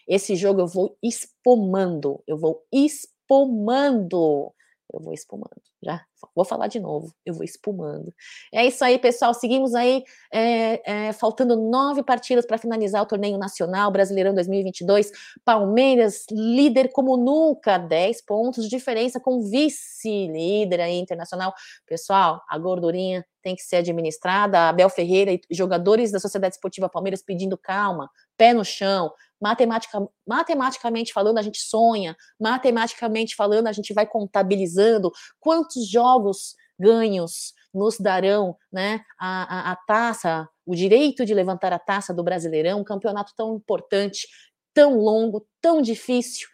[0.07, 4.53] Esse jogo eu vou espumando, eu vou espumando.
[4.93, 5.61] eu vou espumando.
[5.83, 6.01] Já
[6.35, 8.13] vou falar de novo, eu vou espumando.
[8.51, 9.33] É isso aí, pessoal.
[9.33, 15.11] Seguimos aí, é, é, faltando nove partidas para finalizar o torneio nacional Brasileirão 2022.
[15.43, 21.53] Palmeiras, líder como nunca, 10 pontos de diferença com vice-líder internacional.
[21.85, 24.69] Pessoal, a gordurinha tem que ser administrada.
[24.69, 29.11] Abel Ferreira e jogadores da Sociedade Esportiva Palmeiras pedindo calma, pé no chão,
[29.43, 37.53] Matematica, matematicamente falando, a gente sonha, matematicamente falando, a gente vai contabilizando quantos jogos ganhos
[37.73, 42.79] nos darão né, a, a, a taça, o direito de levantar a taça do Brasileirão,
[42.79, 44.25] um campeonato tão importante,
[44.73, 46.47] tão longo, tão difícil,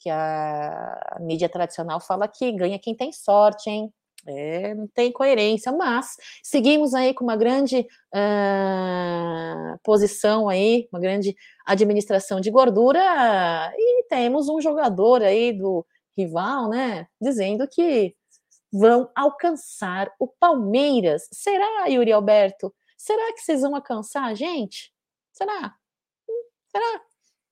[0.00, 3.92] que a mídia tradicional fala que ganha quem tem sorte, hein?
[4.26, 11.36] É, não tem coerência, mas seguimos aí com uma grande uh, posição aí, uma grande
[11.66, 13.00] administração de gordura
[13.76, 15.84] e temos um jogador aí do
[16.16, 18.14] rival, né, dizendo que
[18.72, 21.28] vão alcançar o Palmeiras.
[21.32, 22.74] Será, Yuri Alberto?
[22.96, 24.92] Será que vocês vão alcançar a gente?
[25.32, 25.74] Será?
[26.28, 27.02] Hum, será?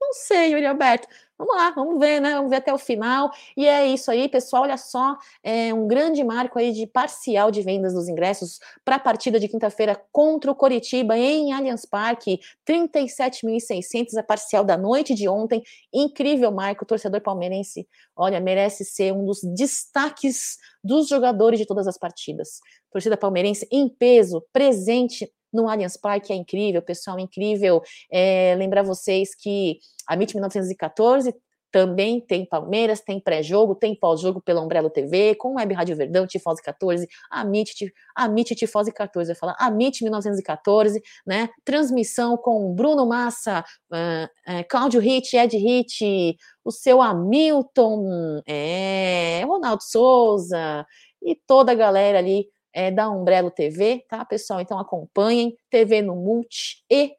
[0.02, 1.06] Não sei, Yuri Alberto.
[1.38, 2.34] Vamos lá, vamos ver, né?
[2.34, 3.30] Vamos ver até o final.
[3.56, 4.64] E é isso aí, pessoal.
[4.64, 8.98] Olha só, é um grande marco aí de parcial de vendas dos ingressos para a
[8.98, 12.40] partida de quinta-feira contra o Coritiba em Allianz Parque.
[12.68, 15.62] 37.600 a parcial da noite de ontem.
[15.92, 17.88] Incrível marco, torcedor palmeirense.
[18.16, 22.60] Olha, merece ser um dos destaques dos jogadores de todas as partidas.
[22.90, 27.82] Torcida palmeirense em peso, presente no Allianz Parque é incrível, pessoal, incrível.
[28.10, 31.34] É, lembrar vocês que a MIT 1914
[31.72, 36.62] também tem Palmeiras, tem pré-jogo, tem pós-jogo pela Umbrella TV, com Web Rádio Verdão, Tifose
[36.62, 41.48] 14, a MIT, a MIT Tifose 14, eu falar, a MIT 1914, né?
[41.64, 49.82] Transmissão com Bruno Massa, uh, uh, Cláudio Ritt, Ed Ritt, o seu Hamilton, é, Ronaldo
[49.82, 50.86] Souza
[51.22, 54.60] e toda a galera ali é, da Umbrella TV, tá, pessoal?
[54.60, 57.12] Então acompanhem, TV no Multi e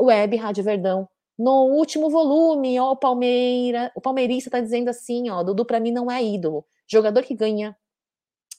[0.00, 5.42] Web Rádio Verdão no último volume, ó, o Palmeira, o palmeirista tá dizendo assim, ó,
[5.42, 6.64] Dudu para mim não é ídolo.
[6.86, 7.76] Jogador que ganha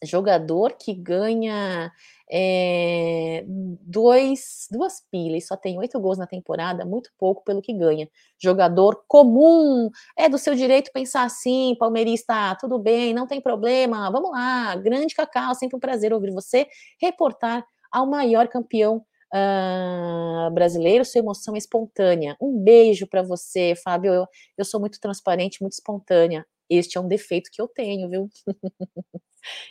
[0.06, 1.92] jogador que ganha
[2.32, 3.44] é,
[3.82, 8.10] dois, duas pilhas, só tem oito gols na temporada, muito pouco pelo que ganha.
[8.42, 14.32] Jogador comum, é do seu direito pensar assim, palmeirista, tudo bem, não tem problema, vamos
[14.32, 16.68] lá, grande Cacau, sempre um prazer ouvir você
[17.02, 22.36] reportar ao maior campeão uh, brasileiro, sua emoção é espontânea.
[22.42, 24.14] Um beijo para você, Fábio.
[24.14, 24.28] Eu,
[24.58, 26.46] eu sou muito transparente, muito espontânea.
[26.70, 28.30] Este é um defeito que eu tenho, viu?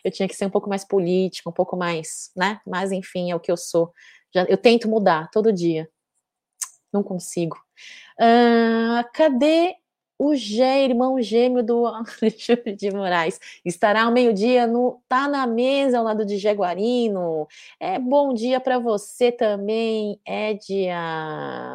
[0.05, 2.61] eu tinha que ser um pouco mais político, um pouco mais, né?
[2.67, 3.93] Mas enfim, é o que eu sou.
[4.35, 5.89] Já, eu tento mudar todo dia.
[6.93, 7.57] Não consigo.
[8.21, 9.77] Uh, cadê
[10.19, 11.87] o Gé, irmão gêmeo do
[12.23, 17.49] Alexandre de Moraes, estará ao meio-dia no Tá na Mesa, ao lado de Jaguarino.
[17.81, 20.97] É bom dia para você também, Edia.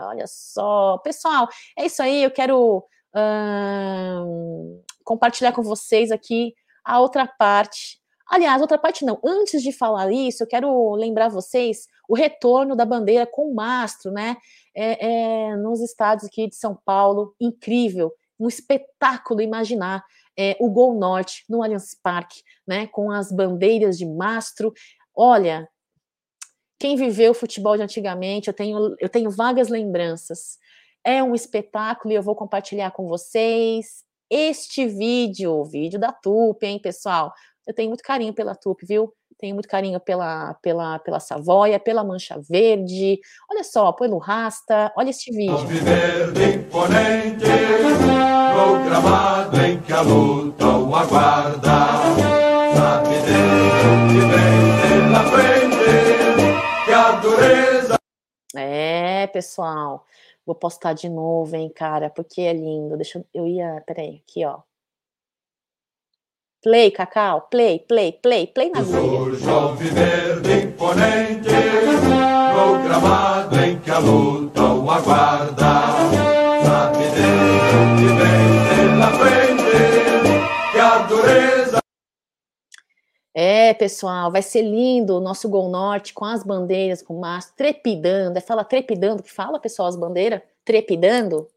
[0.07, 0.97] Olha só.
[0.99, 1.47] Pessoal,
[1.77, 2.23] é isso aí.
[2.23, 6.53] Eu quero hum, compartilhar com vocês aqui
[6.85, 7.99] a outra parte.
[8.29, 9.19] Aliás, outra parte não.
[9.25, 14.37] Antes de falar isso, eu quero lembrar vocês o retorno da bandeira com mastro, né?
[14.75, 20.05] É, é, nos estados aqui de São Paulo, incrível um espetáculo imaginar
[20.37, 24.71] é, o Gol Norte no Allianz Parque, né, com as bandeiras de mastro.
[25.13, 25.67] Olha,
[26.79, 30.57] quem viveu o futebol de antigamente, eu tenho, eu tenho vagas lembranças.
[31.03, 36.63] É um espetáculo e eu vou compartilhar com vocês este vídeo, o vídeo da TUP,
[36.63, 37.33] hein, pessoal?
[37.65, 39.13] Eu tenho muito carinho pela TUP, viu?
[39.39, 43.19] tenho muito carinho pela, pela, pela Savoia, pela Mancha Verde.
[43.49, 45.55] Olha só, pelo Rasta, olha este vídeo.
[45.55, 47.45] Imponente,
[48.55, 51.87] no gramado em que a luta o aguarda.
[52.75, 57.95] Sabe que vem pela frente, que a dureza...
[58.55, 60.03] É, pessoal,
[60.49, 62.97] vou postar de novo, hein, cara, porque é lindo.
[62.97, 64.61] Deixa eu, eu ia, peraí, aqui, ó.
[66.61, 69.35] Play, Cacau, play, play, play, play na Globo.
[69.35, 71.49] Surge verde imponente,
[72.55, 75.55] no gramado em que a luta o aguarda.
[76.65, 81.78] Sabe Deus que vem pela frente, que a dureza...
[83.33, 87.55] É, pessoal, vai ser lindo o nosso Gol Norte com as bandeiras, com o mastro,
[87.55, 88.37] trepidando.
[88.37, 90.41] É fala trepidando que fala, pessoal, as bandeiras?
[90.65, 91.47] Trepidando?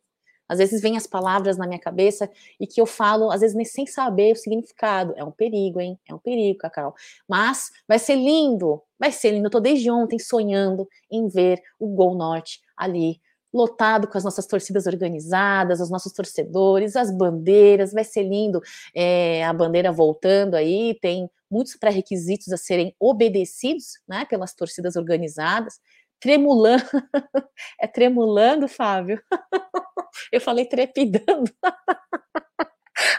[0.49, 3.65] Às vezes vem as palavras na minha cabeça e que eu falo, às vezes nem
[3.65, 5.15] sem saber o significado.
[5.17, 5.99] É um perigo, hein?
[6.09, 6.95] É um perigo, Cacau.
[7.29, 9.47] Mas vai ser lindo, vai ser lindo.
[9.47, 13.21] Eu tô desde ontem sonhando em ver o Gol Norte ali
[13.53, 18.61] lotado com as nossas torcidas organizadas, os nossos torcedores, as bandeiras, vai ser lindo.
[18.95, 25.79] É, a bandeira voltando aí, tem muitos pré-requisitos a serem obedecidos né, pelas torcidas organizadas.
[26.19, 26.85] Tremulando,
[27.81, 29.21] é tremulando, Fábio.
[30.31, 31.51] Eu falei trepidando.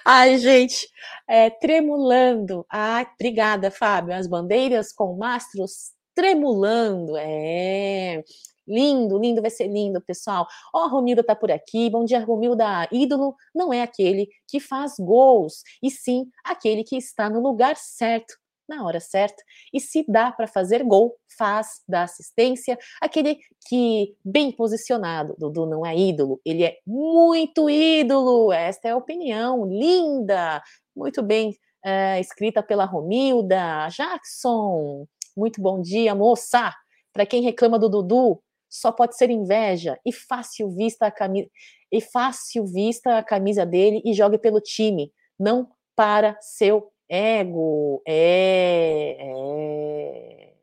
[0.06, 0.88] Ai, gente,
[1.28, 2.66] é, tremulando.
[2.70, 4.16] Ai, obrigada, Fábio.
[4.16, 7.18] As bandeiras com mastros tremulando.
[7.18, 8.24] É.
[8.68, 10.48] Lindo, lindo, vai ser lindo, pessoal.
[10.74, 11.90] Ó, oh, Romilda tá por aqui.
[11.90, 12.88] Bom dia, Romilda.
[12.92, 18.36] Ídolo não é aquele que faz gols, e sim aquele que está no lugar certo,
[18.68, 19.42] na hora certa.
[19.74, 22.78] E se dá para fazer gol, faz, dá assistência.
[23.02, 23.38] Aquele
[23.68, 28.52] que, bem posicionado, Dudu não é ídolo, ele é muito ídolo.
[28.52, 30.62] Esta é a opinião linda,
[30.96, 33.88] muito bem é, escrita pela Romilda.
[33.90, 35.06] Jackson,
[35.36, 36.74] muito bom dia, moça.
[37.12, 38.42] Para quem reclama do Dudu,
[38.74, 41.48] só pode ser inveja e fácil vista a camisa
[41.92, 48.02] e fácil vista a camisa dele e jogue pelo time, não para seu ego.
[48.08, 50.54] É, é...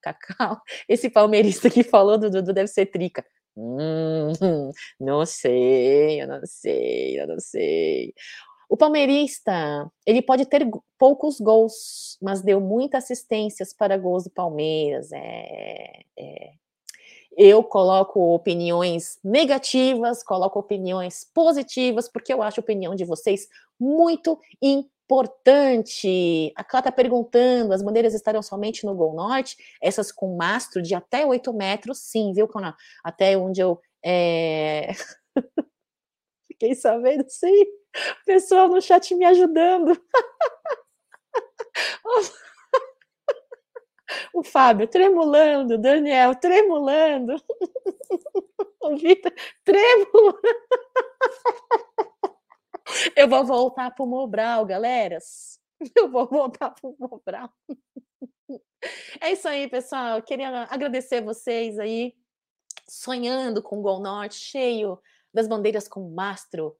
[0.00, 0.58] Cacau.
[0.88, 3.22] Esse palmeirista que falou do Dudu deve ser trica.
[3.54, 4.32] Hum,
[4.98, 8.14] não sei, eu não sei, eu não sei.
[8.70, 10.66] O palmeirista, ele pode ter
[10.98, 15.12] poucos gols, mas deu muitas assistências para gols do Palmeiras.
[15.12, 16.63] É, é.
[17.36, 24.38] Eu coloco opiniões negativas, coloco opiniões positivas, porque eu acho a opinião de vocês muito
[24.62, 26.52] importante.
[26.54, 29.56] A Clá está perguntando: as bandeiras estarão somente no Gol Norte?
[29.82, 32.74] Essas com mastro de até 8 metros, sim, viu, Conan?
[33.02, 33.80] Até onde eu.
[34.04, 34.92] É...
[36.48, 37.64] Fiquei sabendo, sim.
[38.24, 39.94] Pessoal no chat me ajudando.
[44.32, 47.34] o Fábio tremulando, Daniel tremulando,
[48.82, 49.32] o Vitor
[49.64, 50.38] tremulando.
[53.16, 55.58] Eu vou voltar para o Mobral, galeras.
[55.96, 57.50] Eu vou voltar para o Mobral.
[59.20, 60.22] É isso aí, pessoal.
[60.22, 62.14] Queria agradecer vocês aí,
[62.88, 64.98] sonhando com o Gol Norte, cheio
[65.32, 66.76] das bandeiras com mastro,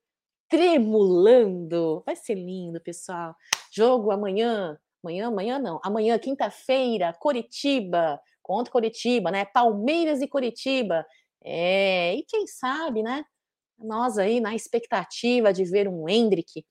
[0.48, 2.02] tremulando.
[2.06, 3.34] Vai ser lindo, pessoal.
[3.70, 5.78] Jogo amanhã, Amanhã, amanhã não.
[5.84, 9.44] Amanhã, quinta-feira, Coritiba, contra Coritiba, né?
[9.44, 11.04] Palmeiras e Coritiba.
[11.44, 13.22] É, e quem sabe, né?
[13.78, 16.64] Nós aí na expectativa de ver um Hendrick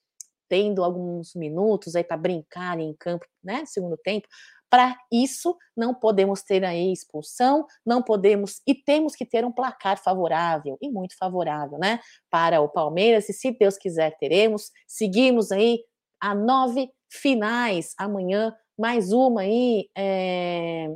[0.50, 3.66] tendo alguns minutos aí para brincar em campo, né?
[3.68, 4.28] Segundo tempo.
[4.68, 10.02] Para isso, não podemos ter aí expulsão, não podemos e temos que ter um placar
[10.02, 12.00] favorável e muito favorável, né?
[12.32, 14.72] Para o Palmeiras, e se Deus quiser, teremos.
[14.88, 15.84] Seguimos aí
[16.20, 19.90] a nove finais amanhã, mais uma aí.
[19.96, 20.88] É...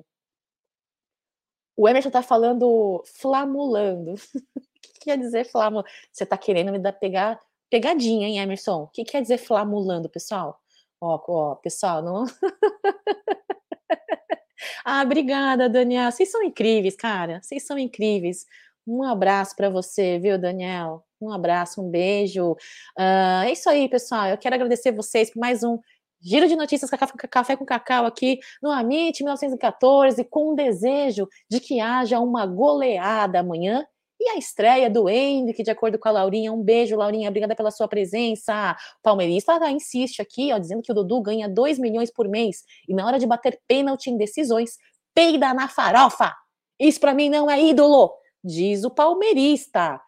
[1.76, 4.13] O Emerson tá falando flamulando.
[4.57, 5.88] o que quer dizer flamulando?
[6.11, 7.39] Você tá querendo me dar pegar
[7.70, 8.84] pegadinha, hein, Emerson?
[8.84, 10.59] O que quer dizer flamulando, pessoal?
[10.99, 12.26] Ó, ó, pessoal, não.
[14.84, 16.11] ah, obrigada, Daniel.
[16.11, 17.39] Vocês são incríveis, cara.
[17.43, 18.45] Vocês são incríveis.
[18.88, 21.05] Um abraço para você, viu, Daniel?
[21.22, 22.53] Um abraço, um beijo.
[22.97, 24.28] Uh, é isso aí, pessoal.
[24.28, 25.80] Eu quero agradecer vocês por mais um
[26.20, 26.89] Giro de notícias
[27.30, 33.39] Café com Cacau aqui no Amit 1914, com o desejo de que haja uma goleada
[33.39, 33.86] amanhã
[34.20, 36.51] e a estreia do Hendrick, de acordo com a Laurinha.
[36.51, 38.76] Um beijo, Laurinha, obrigada pela sua presença.
[39.03, 43.05] Palmeirista insiste aqui, ó, dizendo que o Dudu ganha 2 milhões por mês e na
[43.05, 44.78] hora de bater pênalti em decisões,
[45.13, 46.36] peida na farofa.
[46.80, 48.11] Isso para mim não é ídolo,
[48.43, 50.01] diz o palmeirista.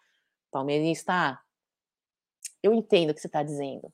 [0.52, 1.40] Palmeirista,
[2.64, 3.94] eu entendo o que você está dizendo,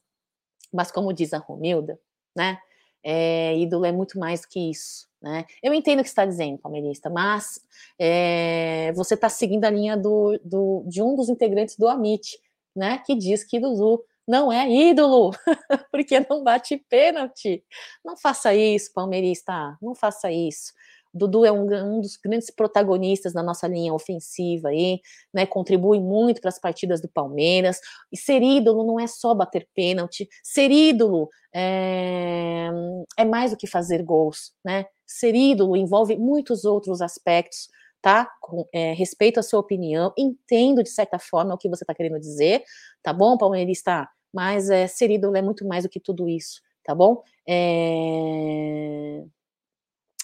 [0.74, 2.00] mas como diz a Romilda,
[2.36, 2.58] né?
[3.04, 5.46] É, ídolo é muito mais que isso, né?
[5.62, 7.60] Eu entendo o que você está dizendo, palmeirista, mas
[8.00, 12.40] é, você está seguindo a linha do, do, de um dos integrantes do Amit,
[12.76, 12.98] né?
[13.06, 15.32] Que diz que Dudu não é ídolo,
[15.92, 17.64] porque não bate pênalti.
[18.04, 20.74] Não faça isso, palmeirista, não faça isso.
[21.16, 25.00] Dudu é um, um, dos grandes protagonistas na nossa linha ofensiva aí,
[25.34, 25.46] né?
[25.46, 27.80] Contribui muito para as partidas do Palmeiras.
[28.12, 30.28] E ser ídolo não é só bater pênalti.
[30.44, 32.70] Ser ídolo é,
[33.18, 34.86] é mais do que fazer gols, né?
[35.08, 37.70] Ser ídolo envolve muitos outros aspectos,
[38.02, 38.30] tá?
[38.42, 42.20] Com, é, respeito a sua opinião, entendo de certa forma o que você está querendo
[42.20, 42.62] dizer,
[43.02, 44.08] tá bom, palmeirista?
[44.34, 47.24] Mas é, ser ídolo é muito mais do que tudo isso, tá bom?
[47.48, 49.24] É...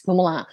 [0.05, 0.45] Vamos lá.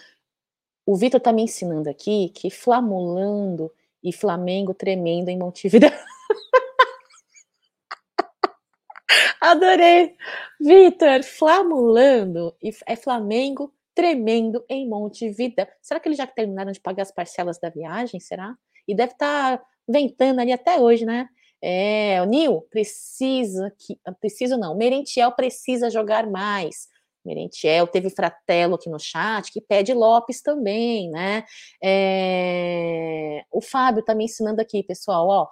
[0.89, 3.71] O Vitor está me ensinando aqui que flamulando
[4.03, 5.93] e Flamengo tremendo em Montevideo.
[9.39, 10.17] Adorei.
[10.59, 15.67] Vitor, flamulando e é Flamengo tremendo em Montevideo.
[15.83, 18.19] Será que eles já terminaram de pagar as parcelas da viagem?
[18.19, 18.57] Será?
[18.89, 21.29] E deve estar tá ventando ali até hoje, né?
[21.61, 24.01] É, o Nil precisa que.
[24.19, 26.89] Preciso não, Merentiel precisa jogar mais.
[27.29, 31.45] Merentiel, teve Fratello aqui no chat, que pede Lopes também, né?
[31.83, 35.49] É, o Fábio tá me ensinando aqui, pessoal, ó.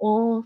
[0.00, 0.42] On,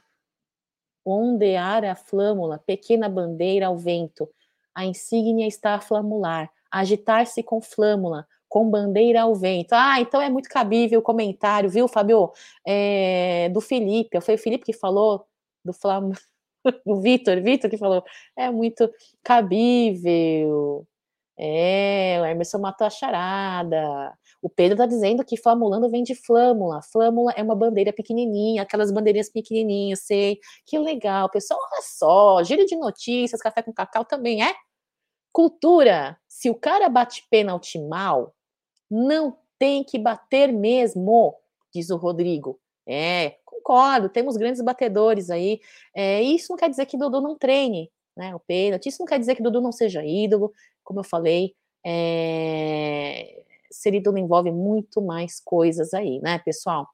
[1.07, 4.29] ondear a flâmula, pequena bandeira ao vento.
[4.75, 6.51] A insígnia está a flamular.
[6.71, 9.73] Agitar-se com flâmula, com bandeira ao vento.
[9.73, 12.33] Ah, então é muito cabível o comentário, viu, Fábio?
[12.67, 14.21] É, do Felipe.
[14.21, 15.27] Foi o Felipe que falou
[15.65, 16.19] do Flamengo.
[16.85, 18.05] o Vitor, Vitor que falou,
[18.37, 18.91] é muito
[19.23, 20.87] cabível.
[21.37, 24.13] É, o Emerson matou a charada.
[24.41, 26.81] O Pedro tá dizendo que flamulando vem de flâmula.
[26.83, 30.39] Flâmula é uma bandeira pequenininha, aquelas bandeirinhas pequenininhas, sei.
[30.67, 31.59] Que legal, pessoal.
[31.73, 34.55] Olha só, giro de notícias, café com cacau também é
[35.33, 36.17] cultura.
[36.29, 38.35] Se o cara bate pênalti mal,
[38.89, 41.35] não tem que bater mesmo,
[41.73, 42.61] diz o Rodrigo.
[42.87, 45.61] É, concordo, temos grandes batedores aí.
[45.95, 48.35] É, isso não quer dizer que Dudu não treine, né?
[48.35, 48.89] O pênalti.
[48.89, 51.55] Isso não quer dizer que Dudu não seja ídolo, como eu falei.
[51.85, 56.87] É, ser ídolo envolve muito mais coisas aí, né, pessoal?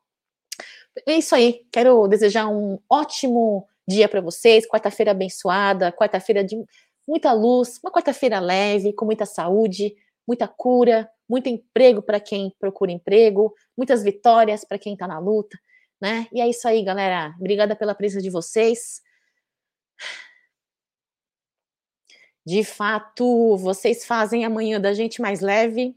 [1.07, 1.65] É isso aí.
[1.73, 4.67] Quero desejar um ótimo dia para vocês.
[4.69, 6.57] Quarta-feira abençoada, quarta-feira de
[7.07, 12.93] muita luz, uma quarta-feira leve, com muita saúde, muita cura, muito emprego para quem procura
[12.93, 15.59] emprego, muitas vitórias para quem está na luta
[16.01, 16.27] né?
[16.33, 17.35] E é isso aí, galera.
[17.39, 19.03] Obrigada pela presença de vocês.
[22.45, 25.95] De fato, vocês fazem amanhã da gente mais leve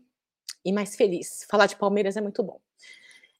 [0.63, 1.45] e mais feliz.
[1.49, 2.59] Falar de Palmeiras é muito bom.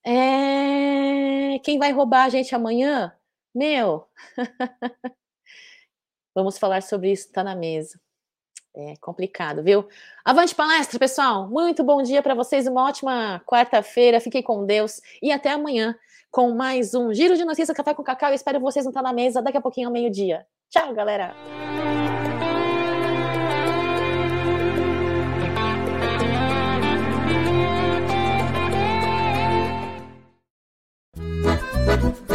[0.05, 1.59] É...
[1.59, 3.15] Quem vai roubar a gente amanhã?
[3.53, 4.09] Meu.
[6.33, 7.99] Vamos falar sobre isso, tá na mesa.
[8.75, 9.87] É complicado, viu?
[10.25, 11.47] Avante palestra, pessoal.
[11.47, 14.19] Muito bom dia para vocês, uma ótima quarta-feira.
[14.19, 15.95] Fiquem com Deus e até amanhã
[16.31, 18.29] com mais um Giro de Notícias Café com Cacau.
[18.29, 20.47] Eu espero vocês não estar na mesa daqui a pouquinho ao meio-dia.
[20.69, 21.35] Tchau, galera!